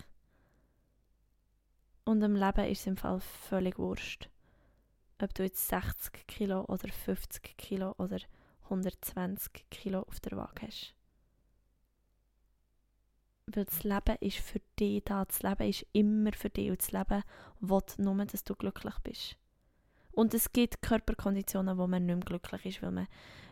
Und 2.05 2.23
im 2.23 2.35
Leben 2.35 2.65
ist 2.65 2.81
es 2.81 2.87
im 2.89 2.97
Fall 2.97 3.21
völlig 3.21 3.79
wurscht, 3.79 4.31
ob 5.23 5.33
du 5.35 5.45
jetzt 5.45 5.69
60 5.69 6.27
Kilo 6.27 6.65
oder 6.65 6.89
50 6.89 7.57
Kilo 7.57 7.95
oder 7.99 8.19
120 8.65 9.71
Kilo 9.71 10.01
auf 10.01 10.19
der 10.19 10.37
Waage 10.37 10.67
hast. 10.67 10.95
Weil 13.47 13.65
das 13.65 13.85
Leben 13.85 14.17
ist 14.21 14.39
für 14.39 14.61
dich 14.79 15.05
da. 15.05 15.25
Das 15.25 15.43
Leben 15.43 15.69
ist 15.69 15.87
immer 15.93 16.33
für 16.33 16.51
dich. 16.51 16.71
Und 16.71 16.81
das 16.81 16.93
Leben 16.93 17.23
will 17.61 17.83
nur, 17.99 18.25
dass 18.25 18.45
du 18.45 18.55
glücklich 18.55 18.95
bist. 19.03 19.40
Und 20.13 20.35
es 20.35 20.53
gibt 20.53 20.83
Körperkonditionen, 20.83 21.79
wo 21.79 21.87
man 21.87 22.07
nicht 22.07 22.17
mehr 22.17 22.25
glücklich 22.25 22.67
ist, 22.67 22.83
weil 22.83 22.91
man, 22.91 23.09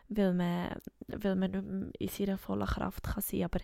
weil 0.08 0.34
man, 0.34 0.70
weil 1.06 1.36
man 1.36 1.50
nicht 1.50 2.00
in 2.00 2.08
seiner 2.08 2.38
vollen 2.38 2.66
Kraft 2.66 3.04
kann 3.04 3.22
sein 3.22 3.40
kann. 3.40 3.50
Aber 3.50 3.60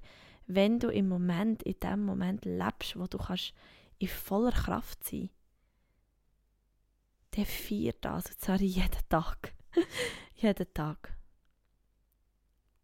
wenn 0.46 0.78
du 0.78 0.88
im 0.88 1.09
Moment, 1.09 1.62
in 1.62 1.78
dem 1.80 2.04
Moment 2.04 2.44
lebst, 2.44 2.98
wo 2.98 3.07
du 3.07 3.18
kannst 3.18 3.54
in 3.98 4.09
voller 4.09 4.52
Kraft 4.52 5.04
sein 5.04 5.30
dann 7.37 7.46
feier 7.46 7.92
das. 8.00 8.26
Und 8.26 8.40
zwar 8.40 8.61
jeden 8.61 9.09
Tag. 9.09 9.54
jeden 10.37 10.74
Tag. 10.74 11.16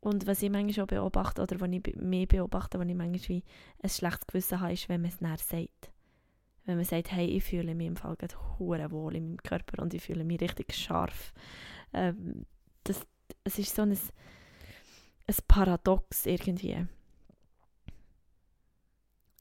Und 0.01 0.27
was 0.27 0.43
ich 0.43 0.51
manchmal 0.51 0.85
auch 0.85 0.89
beobachte, 0.89 1.43
oder 1.43 1.61
was 1.61 1.71
ich 1.71 1.97
mehr 1.97 2.27
beobachte, 2.27 2.79
was 2.79 2.89
ich 2.89 2.95
manchmal 2.95 3.29
wie 3.29 3.45
ein 3.83 3.91
schlechtes 3.91 4.27
Gewissen 4.27 4.61
habe, 4.61 4.73
ist, 4.73 4.89
wenn 4.89 5.03
man 5.03 5.11
es 5.11 5.21
näher 5.21 5.37
sagt. 5.39 5.91
Wenn 6.67 6.77
man 6.77 6.85
sagt, 6.85 7.11
hey, 7.13 7.27
ich 7.27 7.45
fühle 7.45 7.75
mich 7.75 7.87
im 7.87 7.97
Fall 7.97 8.17
gerade 8.17 8.35
wohl 8.59 9.17
in 9.17 9.29
meinem 9.29 9.43
Körper 9.43 9.83
und 9.83 9.95
ich 9.95 10.03
fühle 10.03 10.25
mich 10.25 10.41
richtig 10.41 10.75
scharf. 10.75 11.33
Ähm, 11.93 12.47
das, 12.85 13.07
es 13.45 13.59
ist 13.59 13.75
so 13.75 13.83
ein, 13.83 13.93
ein 13.93 15.35
Paradox 15.49 16.27
irgendwie. 16.27 16.87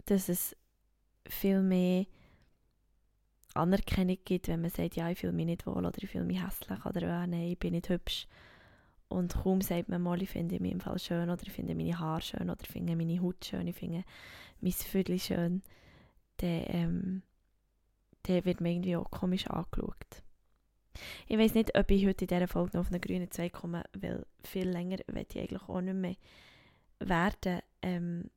Dass 0.05 0.29
es 0.29 0.55
viel 1.27 1.62
mehr 1.62 2.05
Anerkennung 3.53 4.17
gibt, 4.23 4.47
wenn 4.47 4.62
man 4.62 4.69
sagt, 4.69 4.95
ja, 4.95 5.10
ich 5.10 5.19
fühle 5.19 5.34
mich 5.34 5.45
nicht 5.45 5.65
wohl 5.65 5.86
oder 5.86 5.97
ich 5.97 6.10
fühle 6.10 6.25
mich 6.25 6.43
hässlich 6.43 6.86
oder 6.86 7.01
oh, 7.01 7.27
nein, 7.27 7.49
ich 7.51 7.60
bin 7.60 7.73
nicht 7.73 7.89
hübsch. 7.89 8.27
Und 9.08 9.34
kaum 9.34 9.62
sagt 9.62 9.89
man 9.89 10.03
mal, 10.03 10.21
ich 10.21 10.29
finde 10.29 10.60
mich 10.60 10.71
im 10.71 10.79
Fall 10.79 10.99
schön 10.99 11.29
oder 11.29 11.41
ich 11.41 11.51
finde 11.51 11.73
meine 11.73 11.97
Haare 11.97 12.21
schön 12.21 12.49
oder 12.49 12.62
ich 12.62 12.69
finde 12.69 12.95
meine 12.95 13.19
Haut 13.19 13.43
schön, 13.43 13.67
ich 13.67 13.75
finde 13.75 14.03
mein 14.62 14.71
Viertel 14.71 15.19
schön, 15.19 15.63
dann, 16.41 16.63
ähm, 16.67 17.21
dann 18.23 18.45
wird 18.45 18.62
man 18.62 18.71
irgendwie 18.71 18.95
auch 18.95 19.10
komisch 19.10 19.47
angeschaut. 19.47 20.23
Ich 21.28 21.38
weiß 21.38 21.54
nicht, 21.54 21.78
ob 21.78 21.89
ich 21.91 22.06
heute 22.06 22.25
in 22.25 22.28
dieser 22.28 22.47
Folge 22.47 22.71
noch 22.73 22.86
auf 22.86 22.91
einen 22.91 23.02
grünen 23.02 23.32
Zweig 23.32 23.54
komme, 23.54 23.84
weil 23.93 24.25
viel 24.43 24.67
länger 24.67 24.97
werde 25.08 25.28
ich 25.30 25.39
eigentlich 25.39 25.69
auch 25.69 25.82
nicht 25.82 25.95
mehr 25.95 26.15
werden. 26.99 27.62
Ähm, 27.82 28.30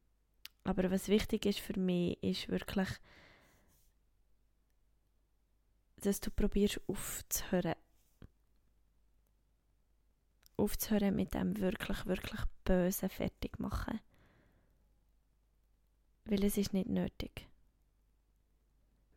aber 0.64 0.90
was 0.90 1.08
wichtig 1.08 1.46
ist 1.46 1.58
für 1.58 1.78
mich, 1.78 2.22
ist 2.22 2.48
wirklich, 2.48 2.88
dass 5.96 6.20
du 6.20 6.30
probierst 6.30 6.80
aufzuhören 6.86 7.74
aufzuhören 10.56 11.16
mit 11.16 11.34
dem 11.34 11.58
wirklich, 11.58 12.06
wirklich 12.06 12.40
bösen 12.64 13.08
Fertigmachen. 13.08 14.00
Weil 16.24 16.44
es 16.44 16.56
ist 16.56 16.72
nicht 16.72 16.88
nötig. 16.88 17.48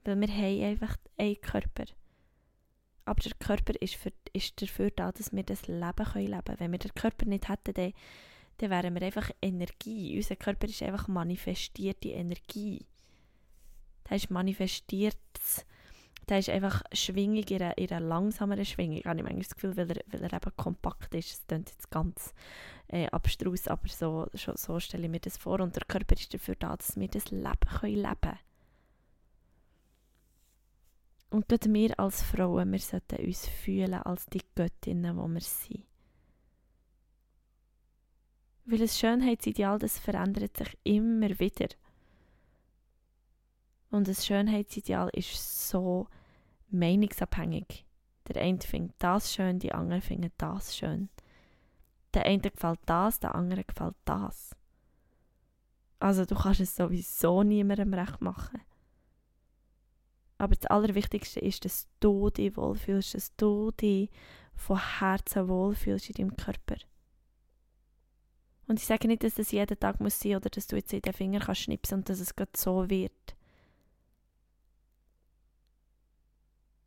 Weil 0.05 0.21
wir 0.21 0.27
haben 0.27 0.63
einfach 0.63 0.97
einen 1.17 1.41
Körper. 1.41 1.85
Aber 3.05 3.21
der 3.21 3.33
Körper 3.39 3.73
ist, 3.81 3.95
für, 3.95 4.11
ist 4.33 4.61
dafür 4.61 4.91
da, 4.91 5.11
dass 5.11 5.33
wir 5.33 5.43
das 5.43 5.67
Leben 5.67 6.05
können 6.05 6.27
leben 6.27 6.43
können. 6.43 6.59
Wenn 6.59 6.71
wir 6.71 6.79
den 6.79 6.93
Körper 6.95 7.25
nicht 7.25 7.49
hätten, 7.49 7.73
dann, 7.73 7.93
dann 8.57 8.69
wären 8.69 8.95
wir 8.95 9.01
einfach 9.01 9.29
Energie. 9.41 10.15
Unser 10.15 10.37
Körper 10.37 10.67
ist 10.67 10.81
einfach 10.81 11.07
manifestierte 11.07 12.09
Energie. 12.09 12.85
Das 14.05 14.23
ist 14.23 14.31
manifestiertes 14.31 15.65
der 16.29 16.39
ist 16.39 16.49
einfach 16.49 16.81
schwingig, 16.91 17.51
in 17.51 17.61
einer, 17.61 17.77
in 17.77 17.89
einer 17.89 18.05
langsameren 18.05 18.65
Schwingung, 18.65 19.01
habe 19.05 19.17
ich 19.17 19.23
manchmal 19.23 19.43
das 19.43 19.55
Gefühl, 19.55 19.77
weil 19.77 19.91
er, 19.91 20.01
weil 20.07 20.23
er 20.23 20.33
eben 20.33 20.55
kompakt 20.57 21.13
ist. 21.13 21.31
Das 21.31 21.47
klingt 21.47 21.69
jetzt 21.69 21.91
ganz 21.91 22.33
äh, 22.87 23.07
abstrus, 23.07 23.67
aber 23.67 23.87
so, 23.87 24.27
so, 24.33 24.53
so 24.55 24.79
stelle 24.79 25.03
ich 25.03 25.09
mir 25.09 25.19
das 25.19 25.37
vor. 25.37 25.59
Und 25.59 25.75
der 25.75 25.83
Körper 25.87 26.15
ist 26.15 26.33
dafür 26.33 26.55
da, 26.55 26.75
dass 26.75 26.95
wir 26.95 27.07
das 27.07 27.29
Leben 27.29 27.53
können 27.79 27.95
leben 27.95 28.21
können. 28.21 28.39
Und 31.35 31.49
gerade 31.49 31.73
wir 31.73 31.99
als 31.99 32.23
Frauen, 32.23 32.71
wir 32.71 32.79
sollten 32.79 33.17
uns 33.25 33.45
fühlen 33.45 33.95
als 33.95 34.25
die 34.27 34.41
Göttinnen, 34.55 35.17
die 35.17 35.33
wir 35.33 35.41
sind. 35.41 35.83
Weil 38.63 38.77
das 38.77 38.97
Schönheitsideal, 38.97 39.77
das 39.77 39.99
verändert 39.99 40.55
sich 40.55 40.77
immer 40.85 41.37
wieder. 41.37 41.67
Und 43.89 44.07
das 44.07 44.25
Schönheitsideal 44.25 45.09
ist 45.11 45.67
so 45.67 46.07
meinungsabhängig. 46.69 47.85
Der 48.29 48.41
eine 48.41 48.61
findet 48.61 48.95
das 48.99 49.33
schön, 49.33 49.59
die 49.59 49.73
andere 49.73 49.99
findet 49.99 50.35
das 50.37 50.77
schön. 50.77 51.09
Der 52.13 52.27
eine 52.27 52.49
gefällt 52.49 52.79
das, 52.85 53.19
der 53.19 53.35
andere 53.35 53.65
gefällt 53.65 53.97
das. 54.05 54.55
Also 55.99 56.23
du 56.23 56.35
kannst 56.35 56.61
es 56.61 56.77
sowieso 56.77 57.43
niemandem 57.43 57.93
recht 57.93 58.21
machen. 58.21 58.61
Aber 60.37 60.55
das 60.55 60.69
Allerwichtigste 60.69 61.39
ist, 61.39 61.65
dass 61.65 61.87
du 61.99 62.29
dich 62.29 62.57
wohlfühlst, 62.57 63.13
dass 63.13 63.35
du 63.35 63.71
dich 63.71 64.09
von 64.55 64.79
Herzen 64.99 65.47
wohlfühlst 65.47 66.09
in 66.09 66.15
deinem 66.15 66.37
Körper. 66.37 66.75
Und 68.67 68.79
ich 68.79 68.85
sage 68.85 69.07
nicht, 69.07 69.23
dass 69.23 69.35
das 69.35 69.51
jeden 69.51 69.79
Tag 69.79 69.99
muss 69.99 70.19
sein 70.19 70.35
oder 70.35 70.49
dass 70.49 70.67
du 70.67 70.75
jetzt 70.75 70.91
in 70.91 71.01
den 71.01 71.13
Finger 71.13 71.39
kannst 71.39 71.61
schnipsen 71.61 71.99
und 71.99 72.09
dass 72.09 72.19
es 72.19 72.35
gerade 72.35 72.51
so 72.55 72.89
wird. 72.89 73.35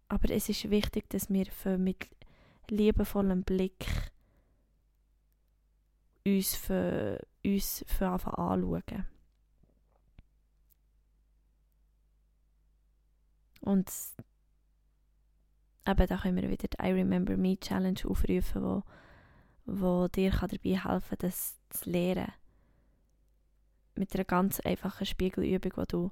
Aber 0.09 0.31
es 0.31 0.49
ist 0.49 0.71
wichtig, 0.71 1.09
dass 1.11 1.29
wir 1.31 1.47
für 1.47 1.79
mit 1.79 2.09
liebevollem 2.69 3.45
Blick 3.45 3.87
uns 6.27 6.57
für 6.57 7.25
uns 7.45 7.85
für 7.87 8.09
anschauen. 8.09 9.07
Und 13.68 13.92
eben, 15.87 16.07
da 16.07 16.16
können 16.16 16.40
wir 16.40 16.48
wieder 16.48 16.68
die 16.68 16.83
I 16.83 16.90
Remember 16.90 17.37
Me 17.37 17.61
Challenge 17.61 18.00
aufrufen, 18.07 18.62
wo, 18.62 18.83
wo 19.66 20.09
dir 20.09 20.31
kann 20.31 20.48
dabei 20.48 20.78
helfen 20.78 21.18
kann, 21.18 21.28
das 21.28 21.59
zu 21.68 21.90
lernen. 21.90 22.33
Mit 23.94 24.14
einer 24.14 24.24
ganz 24.24 24.61
einfachen 24.61 25.04
Spiegelübung, 25.04 25.72
wo 25.76 25.85
du 25.85 26.11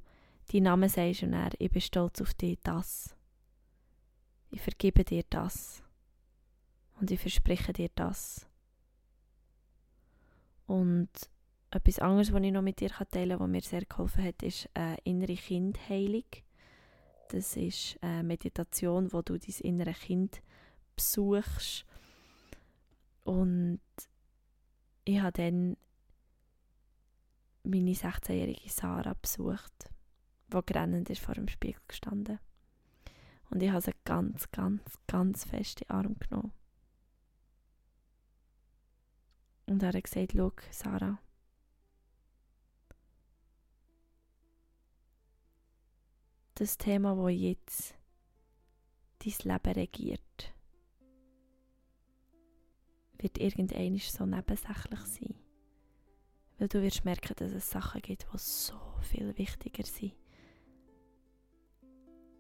deinen 0.52 0.64
Namen 0.64 0.90
sagst 0.90 1.22
und 1.22 1.32
dann, 1.32 1.48
ich 1.58 1.70
bin 1.70 1.80
stolz 1.80 2.20
auf 2.20 2.34
dich, 2.34 2.58
das. 2.62 3.16
Ich 4.50 4.60
vergebe 4.60 5.02
dir 5.02 5.24
das. 5.30 5.82
Und 7.00 7.10
ich 7.10 7.20
verspreche 7.20 7.72
dir 7.72 7.88
das. 7.94 8.46
Und 10.66 11.08
etwas 11.70 12.00
anderes, 12.00 12.34
was 12.34 12.42
ich 12.42 12.52
noch 12.52 12.60
mit 12.60 12.80
dir 12.80 12.90
teilen 12.90 13.30
kann, 13.30 13.40
was 13.40 13.48
mir 13.48 13.62
sehr 13.62 13.86
geholfen 13.86 14.24
hat, 14.24 14.42
ist 14.42 14.68
eine 14.74 14.98
innere 15.04 15.36
Kindheilung. 15.36 16.24
Das 17.28 17.56
ist 17.56 17.98
eine 18.02 18.22
Meditation, 18.22 19.12
wo 19.12 19.22
du 19.22 19.38
dein 19.38 19.54
innere 19.60 19.92
Kind 19.92 20.40
besuchst. 20.94 21.84
Und 23.24 23.80
ich 25.04 25.20
habe 25.20 25.32
dann 25.32 25.76
meine 27.64 27.92
16-jährige 27.92 28.70
Sarah 28.70 29.14
besucht, 29.20 29.90
die 30.52 30.60
grennend 30.64 31.10
ist 31.10 31.20
vor 31.20 31.34
dem 31.34 31.48
Spiegel 31.48 31.80
gestanden. 31.88 32.38
Und 33.50 33.62
ich 33.62 33.70
habe 33.70 33.80
sie 33.80 33.92
ganz, 34.04 34.50
ganz, 34.50 34.82
ganz 35.06 35.44
fest 35.44 35.80
in 35.80 35.88
den 35.88 35.96
Arm 35.96 36.16
genommen. 36.18 36.52
Und 39.66 39.82
er 39.82 39.92
hat 39.92 40.04
gesagt, 40.04 40.32
schau, 40.36 40.52
Sarah, 40.70 41.18
das 46.56 46.78
Thema, 46.78 47.14
das 47.14 47.32
jetzt 47.32 47.94
dein 49.22 49.34
Leben 49.44 49.72
regiert, 49.74 50.54
wird 53.18 53.38
irgendwann 53.38 53.98
so 53.98 54.26
nebensächlich 54.26 55.00
sein. 55.00 55.34
Weil 56.58 56.68
du 56.68 56.82
wirst 56.82 57.04
merken, 57.04 57.34
dass 57.36 57.52
es 57.52 57.70
Sachen 57.70 58.00
gibt, 58.00 58.26
die 58.32 58.38
so 58.38 58.74
viel 59.02 59.36
wichtiger 59.36 59.84
sind 59.84 60.14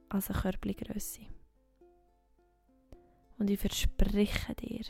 als 0.08 0.30
eine 0.30 0.40
Körpergröße. 0.40 1.26
Und 3.38 3.50
ich 3.50 3.60
verspreche 3.60 4.54
dir 4.54 4.84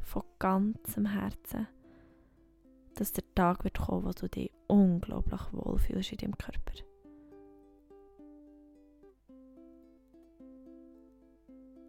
von 0.00 0.24
ganzem 0.40 1.06
Herzen, 1.06 1.68
dass 2.96 3.12
der 3.12 3.24
Tag 3.34 3.62
wird 3.62 3.78
kommen, 3.78 4.04
wo 4.04 4.10
du 4.10 4.28
dich 4.28 4.50
unglaublich 4.66 5.40
wohlfühlst 5.52 6.12
in 6.12 6.18
deinem 6.18 6.38
Körper. 6.38 6.85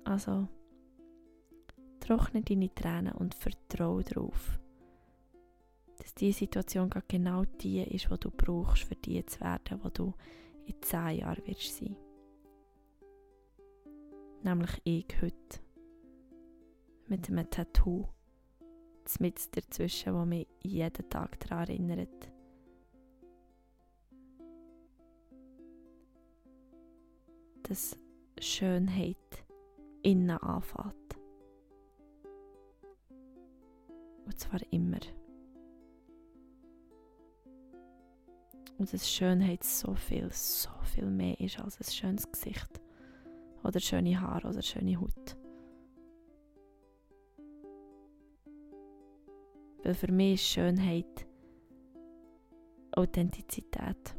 Also, 0.07 0.47
trockne 1.99 2.41
deine 2.41 2.73
Tränen 2.73 3.11
und 3.11 3.35
vertraue 3.35 4.05
darauf, 4.05 4.57
dass 5.97 6.15
diese 6.15 6.39
Situation 6.39 6.89
genau 7.09 7.43
die 7.43 7.81
ist, 7.81 8.09
die 8.09 8.17
du 8.17 8.31
brauchst, 8.31 8.83
für 8.83 8.95
die 8.95 9.25
zu 9.25 9.41
werden, 9.41 9.83
wo 9.83 9.89
du 9.89 10.13
in 10.65 10.81
zehn 10.81 11.19
Jahren 11.19 11.45
wirst 11.45 11.75
sein. 11.75 11.97
Nämlich 14.43 14.81
ich 14.85 15.07
heute. 15.21 15.59
Mit 17.07 17.27
einem 17.27 17.49
Tattoo. 17.49 18.07
Mit 19.19 19.57
dazwischen, 19.57 20.13
das 20.13 20.25
mich 20.25 20.47
jeden 20.63 21.09
Tag 21.09 21.37
daran 21.41 21.67
erinnert. 21.67 22.31
Dass 27.63 27.97
Schönheit 28.39 29.46
innen 30.07 30.37
anfängt. 30.37 31.19
Und 34.25 34.39
zwar 34.39 34.61
immer. 34.71 34.99
Und 38.77 38.93
dass 38.93 39.11
Schönheit 39.11 39.63
so 39.63 39.95
viel, 39.95 40.31
so 40.31 40.69
viel 40.83 41.09
mehr 41.09 41.37
ist 41.41 41.59
als 41.59 41.79
ein 41.79 41.91
schönes 41.91 42.31
Gesicht. 42.31 42.81
Oder 43.63 43.81
schöne 43.81 44.21
Haare 44.21 44.47
oder 44.47 44.61
schöne 44.61 44.97
Haut. 44.97 45.35
Weil 49.83 49.93
für 49.93 50.11
mich 50.11 50.35
ist 50.35 50.47
Schönheit 50.47 51.27
Authentizität. 52.91 54.15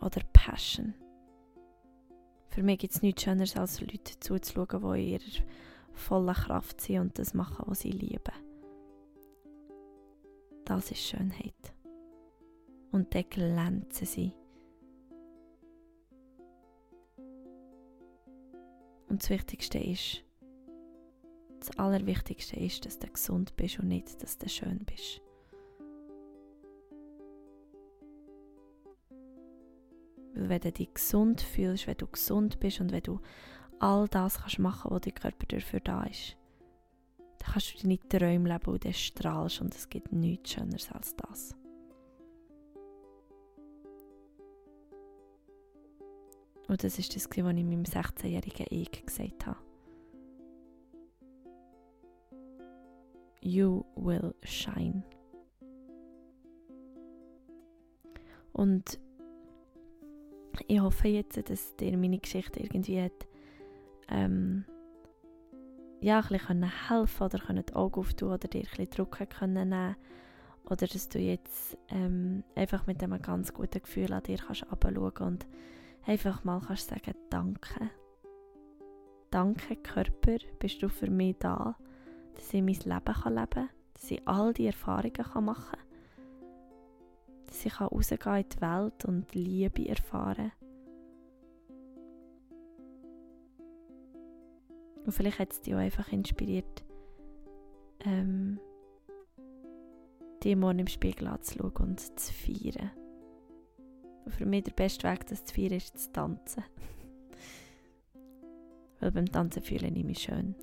Oder 0.00 0.20
Passion. 0.32 0.94
Für 2.58 2.64
mich 2.64 2.80
gibt 2.80 2.92
es 2.92 3.02
nichts 3.02 3.22
Schöneres, 3.22 3.56
als 3.56 3.80
Leute 3.80 4.18
zuzuschauen, 4.18 4.82
die 4.82 5.14
in 5.14 5.20
ihrer 5.20 5.44
vollen 5.92 6.34
Kraft 6.34 6.80
sind 6.80 6.98
und 6.98 7.16
das 7.16 7.32
machen, 7.32 7.64
was 7.68 7.78
sie 7.78 7.92
lieben. 7.92 8.34
Das 10.64 10.90
ist 10.90 10.98
Schönheit. 10.98 11.54
Und 12.90 13.14
dann 13.14 13.30
glänzen 13.30 14.06
sie. 14.08 14.32
Und 19.08 19.22
das 19.22 19.30
Wichtigste 19.30 19.78
ist, 19.78 20.24
das 21.60 21.78
Allerwichtigste 21.78 22.56
ist, 22.56 22.84
dass 22.84 22.98
du 22.98 23.06
gesund 23.06 23.54
bist 23.54 23.78
und 23.78 23.86
nicht, 23.86 24.20
dass 24.20 24.36
du 24.36 24.48
schön 24.48 24.80
bist. 24.84 25.22
Wenn 30.40 30.60
du 30.60 30.70
dich 30.70 30.94
gesund 30.94 31.40
fühlst, 31.40 31.86
wenn 31.86 31.96
du 31.96 32.06
gesund 32.06 32.60
bist 32.60 32.80
und 32.80 32.92
wenn 32.92 33.02
du 33.02 33.20
all 33.80 34.06
das 34.08 34.38
kannst 34.38 34.58
machen, 34.58 34.90
was 34.90 35.00
dein 35.00 35.14
Körper 35.14 35.46
dafür 35.46 35.80
da 35.80 36.04
ist, 36.04 36.36
dann 37.38 37.52
kannst 37.52 37.74
du 37.74 37.82
deine 37.82 37.98
Träume 38.08 38.48
leben 38.48 38.70
und 38.70 38.84
dann 38.84 38.94
strahlst 38.94 39.60
und 39.60 39.74
es 39.74 39.88
gibt 39.88 40.12
nichts 40.12 40.52
Schöneres 40.52 40.90
als 40.92 41.16
das. 41.16 41.54
Und 46.68 46.84
das 46.84 46.98
ist 46.98 47.16
das, 47.16 47.28
was 47.30 47.36
ich 47.36 47.42
meinem 47.42 47.82
16-jährigen 47.82 48.66
Ich 48.70 49.04
gesagt 49.04 49.46
habe. 49.46 49.58
You 53.40 53.84
will 53.96 54.34
shine. 54.42 55.02
Und 58.52 59.00
ich 60.66 60.80
hoffe 60.80 61.08
jetzt, 61.08 61.36
dass 61.50 61.76
dir 61.76 61.96
meine 61.96 62.18
Geschichte 62.18 62.60
irgendwie 62.60 63.00
hat, 63.02 63.26
ähm, 64.08 64.64
ja, 66.00 66.20
ein 66.20 66.28
bisschen 66.28 66.88
helfen 66.88 67.22
oder 67.24 67.38
können 67.38 67.64
die 67.66 67.74
Augen 67.74 68.00
auftun 68.00 68.32
oder 68.32 68.48
dir 68.48 68.60
ein 68.60 68.68
bisschen 68.68 68.90
Druck 68.90 69.18
können 69.30 69.68
nehmen 69.68 69.96
oder 70.64 70.86
dass 70.86 71.08
du 71.08 71.18
jetzt 71.18 71.76
ähm, 71.88 72.44
einfach 72.54 72.86
mit 72.86 73.02
einem 73.02 73.20
ganz 73.20 73.52
guten 73.52 73.82
Gefühl 73.82 74.12
an 74.12 74.22
dir 74.22 74.38
kannst 74.38 74.64
und 75.20 75.46
einfach 76.06 76.44
mal 76.44 76.60
kannst 76.60 76.88
sagen, 76.88 77.14
danke. 77.30 77.90
Danke 79.30 79.76
Körper, 79.76 80.38
bist 80.58 80.82
du 80.82 80.88
für 80.88 81.10
mich 81.10 81.36
da, 81.38 81.76
dass 82.34 82.54
ich 82.54 82.62
mein 82.62 82.74
Leben 82.74 83.14
kann 83.14 83.34
leben 83.34 83.50
kann, 83.50 83.68
dass 83.94 84.10
ich 84.10 84.26
all 84.26 84.52
die 84.54 84.66
Erfahrungen 84.66 85.12
kann 85.12 85.44
machen 85.44 85.72
kann, 85.72 85.87
dass 87.58 87.66
ich 87.66 87.80
rausgehen 87.80 88.36
in 88.36 88.48
die 88.48 88.60
Welt 88.60 89.04
und 89.04 89.34
Liebe 89.34 89.88
erfahren 89.88 90.52
Und 95.04 95.12
vielleicht 95.12 95.38
hat 95.38 95.52
es 95.52 95.62
dich 95.62 95.74
auch 95.74 95.78
einfach 95.78 96.12
inspiriert, 96.12 96.84
ähm, 98.00 98.60
die 100.42 100.54
morgen 100.54 100.80
im 100.80 100.86
Spiegel 100.86 101.28
anzuschauen 101.28 101.72
und 101.78 101.98
zu 102.20 102.32
feiern. 102.34 102.90
Und 104.26 104.34
für 104.34 104.44
mich 104.44 104.64
der 104.64 104.72
beste 104.72 105.08
Weg, 105.08 105.26
das 105.26 105.44
zu 105.44 105.54
feiern, 105.54 105.72
ist 105.72 105.98
zu 105.98 106.12
tanzen. 106.12 106.62
Weil 109.00 109.12
beim 109.12 109.32
Tanzen 109.32 109.62
fühle 109.62 109.88
ich 109.88 110.04
mich 110.04 110.18
schön. 110.18 110.54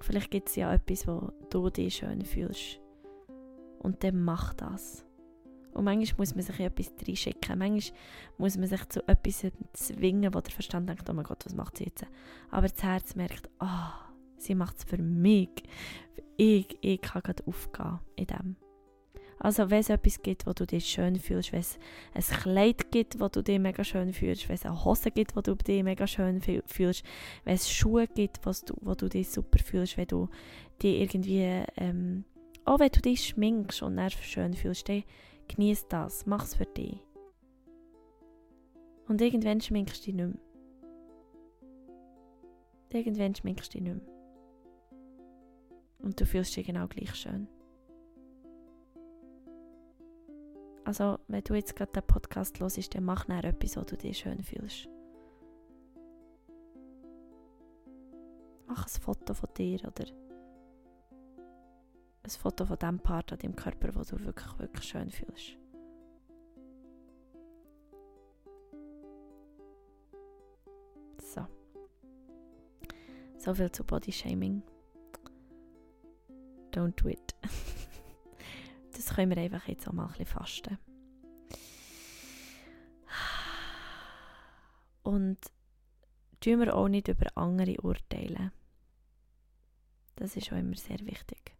Vielleicht 0.00 0.30
gibt 0.30 0.50
es 0.50 0.56
ja 0.56 0.74
etwas, 0.74 1.08
wo 1.08 1.32
du 1.48 1.70
dich 1.70 1.94
schön 1.96 2.22
fühlst. 2.22 2.82
Und 3.78 4.02
dann 4.04 4.22
mach 4.22 4.54
das. 4.54 5.04
Und 5.72 5.84
manchmal 5.84 6.16
muss 6.18 6.34
man 6.34 6.42
sich 6.42 6.58
etwas 6.58 6.92
reinschicken. 7.06 7.58
Manchmal 7.58 7.98
muss 8.38 8.56
man 8.56 8.66
sich 8.66 8.88
zu 8.88 9.06
etwas 9.06 9.46
zwingen, 9.74 10.32
wo 10.32 10.40
der 10.40 10.52
Verstand 10.52 10.88
denkt, 10.88 11.08
oh 11.10 11.12
mein 11.12 11.24
Gott, 11.24 11.44
was 11.44 11.54
macht 11.54 11.76
sie 11.76 11.84
jetzt? 11.84 12.06
Aber 12.50 12.68
das 12.68 12.82
Herz 12.82 13.14
merkt, 13.14 13.50
ah, 13.58 13.90
oh, 13.90 14.14
sie 14.38 14.54
macht 14.54 14.78
es 14.78 14.84
für 14.84 14.96
mich. 14.96 15.50
Ich, 16.38 16.78
ich 16.80 17.00
kann 17.00 17.22
gerade 17.22 17.46
aufgehen 17.46 17.98
in 18.16 18.26
dem. 18.26 18.56
Also 19.38 19.70
wenn 19.70 19.80
es 19.80 19.90
etwas 19.90 20.22
gibt, 20.22 20.46
wo 20.46 20.52
du 20.52 20.66
dich 20.66 20.86
schön 20.86 21.16
fühlst, 21.16 21.52
wenn 21.52 21.60
es 21.60 21.78
ein 22.14 22.38
Kleid 22.38 22.90
gibt, 22.90 23.20
wo 23.20 23.28
du 23.28 23.42
dich 23.42 23.58
mega 23.58 23.84
schön 23.84 24.12
fühlst, 24.12 24.48
wenn 24.48 24.54
es 24.54 24.64
eine 24.64 24.82
Hose 24.84 25.10
gibt, 25.10 25.36
wo 25.36 25.42
du 25.42 25.54
dich 25.54 25.82
mega 25.82 26.06
schön 26.06 26.40
fühlst, 26.40 27.04
wenn 27.44 27.54
es 27.54 27.70
Schuhe 27.70 28.06
gibt, 28.06 28.44
wo 28.46 28.50
du, 28.50 28.74
wo 28.80 28.94
du 28.94 29.08
dich 29.08 29.28
super 29.28 29.58
fühlst, 29.58 29.98
wenn 29.98 30.06
du 30.06 30.28
dich 30.82 31.00
irgendwie, 31.00 31.64
ähm, 31.76 32.24
auch 32.66 32.80
wenn 32.80 32.90
du 32.90 33.00
dich 33.00 33.24
schminkst 33.24 33.82
und 33.82 33.96
dann 33.96 34.10
schön 34.10 34.54
fühlst, 34.54 34.88
dann 34.88 35.04
genieß 35.48 35.86
das, 35.88 36.26
mach 36.26 36.44
es 36.44 36.56
für 36.56 36.66
dich. 36.66 37.00
Und 39.08 39.20
irgendwann 39.20 39.60
schminkst 39.60 40.00
du 40.02 40.04
dich 40.06 40.14
nicht 40.14 40.26
mehr. 40.26 40.42
Irgendwann 42.90 43.34
schminkst 43.34 43.72
du 43.72 43.78
dich 43.78 43.88
nicht 43.88 44.04
mehr. 44.04 44.14
Und 46.00 46.20
du 46.20 46.26
fühlst 46.26 46.56
dich 46.56 46.66
genau 46.66 46.88
gleich 46.88 47.14
schön. 47.14 47.48
Also, 50.84 51.18
wenn 51.26 51.42
du 51.42 51.54
jetzt 51.54 51.74
gerade 51.74 51.92
den 51.92 52.06
Podcast 52.06 52.60
hörst, 52.60 52.94
dann 52.94 53.04
mach 53.04 53.26
nachher 53.26 53.50
etwas, 53.50 53.76
wo 53.76 53.82
du 53.82 53.96
dich 53.96 54.18
schön 54.18 54.42
fühlst. 54.42 54.88
Mach 58.66 58.84
ein 58.86 59.00
Foto 59.02 59.34
von 59.34 59.48
dir 59.56 59.80
oder 59.84 60.04
ein 62.26 62.30
Foto 62.30 62.64
von 62.66 62.78
dem 62.78 62.98
Part 62.98 63.32
an 63.32 63.38
deinem 63.38 63.54
Körper, 63.54 63.94
wo 63.94 64.02
du 64.02 64.24
wirklich, 64.24 64.58
wirklich 64.58 64.84
schön 64.84 65.10
fühlst. 65.10 65.56
So. 71.22 71.46
So 73.38 73.54
viel 73.54 73.70
zu 73.70 73.84
Body 73.84 74.12
Shaming. 74.12 74.62
Don't 76.72 77.00
do 77.00 77.08
it. 77.08 77.34
das 78.92 79.14
können 79.14 79.30
wir 79.30 79.38
einfach 79.42 79.66
jetzt 79.68 79.86
auch 79.88 79.92
mal 79.92 80.04
ein 80.04 80.08
bisschen 80.10 80.26
fasten. 80.26 80.78
Und 85.04 85.38
tun 86.40 86.58
wir 86.58 86.74
auch 86.74 86.88
nicht 86.88 87.06
über 87.06 87.26
andere 87.36 87.80
urteilen. 87.80 88.50
Das 90.16 90.34
ist 90.36 90.52
auch 90.52 90.56
immer 90.56 90.74
sehr 90.74 90.98
wichtig. 91.06 91.55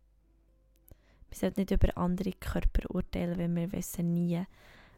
Wir 1.37 1.51
sollten 1.51 1.61
nicht 1.61 1.71
über 1.71 1.99
andere 1.99 2.33
Körper 2.33 2.91
urteilen, 2.95 3.39
weil 3.39 3.55
wir 3.55 3.73
wissen 3.73 4.15
nie, 4.15 4.43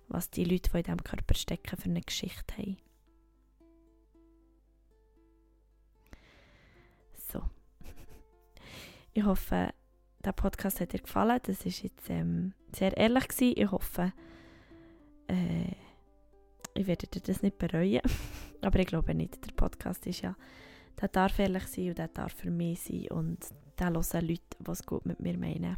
was 0.07 0.31
die 0.31 0.45
Leute, 0.45 0.71
die 0.71 0.77
in 0.77 0.83
diesem 0.85 1.03
Körper 1.03 1.35
stecken, 1.35 1.77
für 1.77 1.89
eine 1.89 2.01
Geschichte 2.01 2.57
haben. 2.57 2.77
So. 7.33 7.43
Ich 9.15 9.25
hoffe, 9.25 9.71
der 10.25 10.31
Podcast 10.31 10.79
hat 10.79 10.93
dir 10.93 11.01
gefallen. 11.01 11.41
Das 11.43 11.65
war 11.65 11.73
jetzt 11.73 12.09
ähm, 12.09 12.53
sehr 12.73 12.97
ehrlich 12.97 13.27
gewesen. 13.27 13.55
Ich 13.57 13.71
hoffe, 13.73 14.13
äh, 15.27 15.73
ich 16.75 16.87
werde 16.87 17.09
dir 17.09 17.21
das 17.21 17.43
nicht 17.43 17.59
bereuen. 17.59 18.01
Aber 18.63 18.79
ich 18.79 18.87
glaube 18.87 19.13
nicht. 19.13 19.45
Der 19.45 19.55
Podcast 19.55 20.07
ist 20.07 20.21
ja, 20.21 20.37
der 21.01 21.09
darf 21.09 21.37
ehrlich 21.41 21.67
sein 21.67 21.89
und 21.89 21.99
der 21.99 22.07
darf 22.07 22.33
für 22.33 22.53
mich 22.53 22.81
sein 22.83 23.09
und 23.09 23.41
da 23.75 23.87
hören 23.87 24.29
Leute, 24.29 24.71
es 24.71 24.87
gut 24.87 25.05
mit 25.05 25.19
mir 25.19 25.37
meinen. 25.37 25.77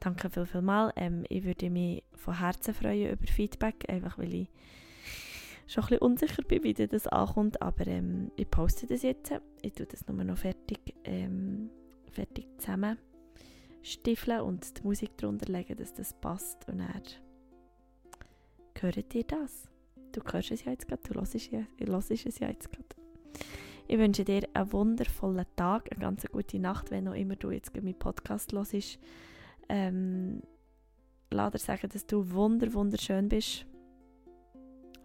Danke 0.00 0.30
viel, 0.30 0.46
viel 0.46 0.62
mal. 0.62 0.92
Ähm, 0.96 1.24
ich 1.28 1.44
würde 1.44 1.70
mich 1.70 2.04
von 2.14 2.38
Herzen 2.38 2.74
freuen 2.74 3.12
über 3.12 3.26
Feedback, 3.26 3.84
einfach 3.88 4.18
weil 4.18 4.34
ich 4.34 4.50
schon 5.66 5.84
ein 5.84 5.88
bisschen 5.88 6.02
unsicher 6.02 6.42
bin, 6.42 6.62
wie 6.62 6.74
das 6.74 7.06
ankommt. 7.08 7.60
Aber 7.60 7.86
ähm, 7.86 8.30
ich 8.36 8.50
poste 8.50 8.86
das 8.86 9.02
jetzt. 9.02 9.32
Ich 9.62 9.72
tue 9.72 9.86
das 9.86 10.06
nur 10.06 10.24
noch 10.24 10.38
fertig, 10.38 10.80
ähm, 11.04 11.70
fertig 12.10 12.46
zusammen 12.58 12.98
stiffeln 13.82 14.40
und 14.40 14.78
die 14.78 14.82
Musik 14.82 15.16
darunter 15.16 15.50
legen, 15.50 15.76
dass 15.76 15.92
das 15.94 16.12
passt. 16.12 16.68
Und 16.68 16.78
dann 16.78 17.02
hört 18.80 19.14
ihr 19.14 19.24
das. 19.24 19.68
Du 20.12 20.20
hörst 20.32 20.50
es 20.50 20.64
ja 20.64 20.72
jetzt 20.72 20.88
gerade, 20.88 21.02
du 21.02 21.14
hörst 21.14 21.34
es 21.34 21.50
ja, 21.50 21.60
es 21.78 22.38
ja 22.38 22.48
jetzt 22.48 22.70
gerade. 22.70 22.88
Ich 23.86 23.98
wünsche 23.98 24.24
dir 24.24 24.46
einen 24.52 24.72
wundervollen 24.72 25.46
Tag, 25.56 25.90
eine 25.90 26.00
ganz 26.00 26.26
gute 26.30 26.58
Nacht, 26.58 26.90
wenn 26.90 27.08
auch 27.08 27.14
immer 27.14 27.36
du 27.36 27.50
jetzt 27.50 27.74
meinen 27.74 27.98
Podcast 27.98 28.52
hörst. 28.52 28.98
Ähm, 29.68 30.42
lass 31.30 31.52
dir 31.52 31.58
sagen, 31.58 31.88
dass 31.92 32.06
du 32.06 32.30
wunder 32.30 32.72
wunderschön 32.72 33.28
bist. 33.28 33.66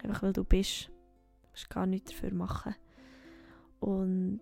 Einfach 0.04 0.24
weil 0.24 0.34
du 0.34 0.44
bist. 0.44 0.88
Du 0.88 1.50
musst 1.52 1.70
gar 1.70 1.86
nichts 1.86 2.12
dafür 2.12 2.34
machen. 2.34 2.76
Und 3.80 4.42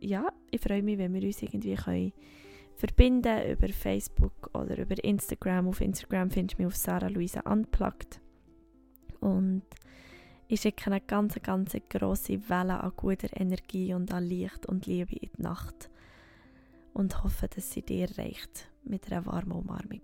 ja, 0.00 0.32
ich 0.50 0.60
freue 0.60 0.82
mich, 0.82 0.98
wenn 0.98 1.14
wir 1.14 1.22
uns 1.22 1.42
irgendwie 1.42 1.74
können 1.74 2.12
verbinden 2.76 3.50
über 3.50 3.68
Facebook 3.68 4.50
oder 4.54 4.78
über 4.78 5.02
Instagram. 5.02 5.68
Auf 5.68 5.80
Instagram 5.80 6.30
findest 6.30 6.58
du 6.58 6.62
mich 6.62 6.66
auf 6.72 6.76
Sarah 6.76 7.08
Luisa 7.08 7.40
Unplugged. 7.40 8.20
Und 9.20 9.62
ich 10.48 10.60
schicke 10.60 10.90
eine 10.90 11.00
ganz, 11.00 11.34
ganz 11.42 11.76
grosse 11.88 12.48
Welle 12.48 12.80
an 12.80 12.92
guter 12.96 13.28
Energie 13.38 13.94
und 13.94 14.12
an 14.12 14.24
Licht 14.24 14.66
und 14.66 14.86
Liebe 14.86 15.16
in 15.16 15.30
die 15.36 15.42
Nacht. 15.42 15.90
Und 16.96 17.22
hoffe, 17.22 17.46
dass 17.46 17.72
sie 17.72 17.82
dir 17.82 18.08
reicht 18.16 18.70
mit 18.82 19.12
einer 19.12 19.26
warmen 19.26 19.52
Umarmung. 19.52 20.00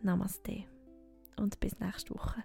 Namaste 0.00 0.64
und 1.36 1.60
bis 1.60 1.78
nächste 1.78 2.14
Woche. 2.14 2.42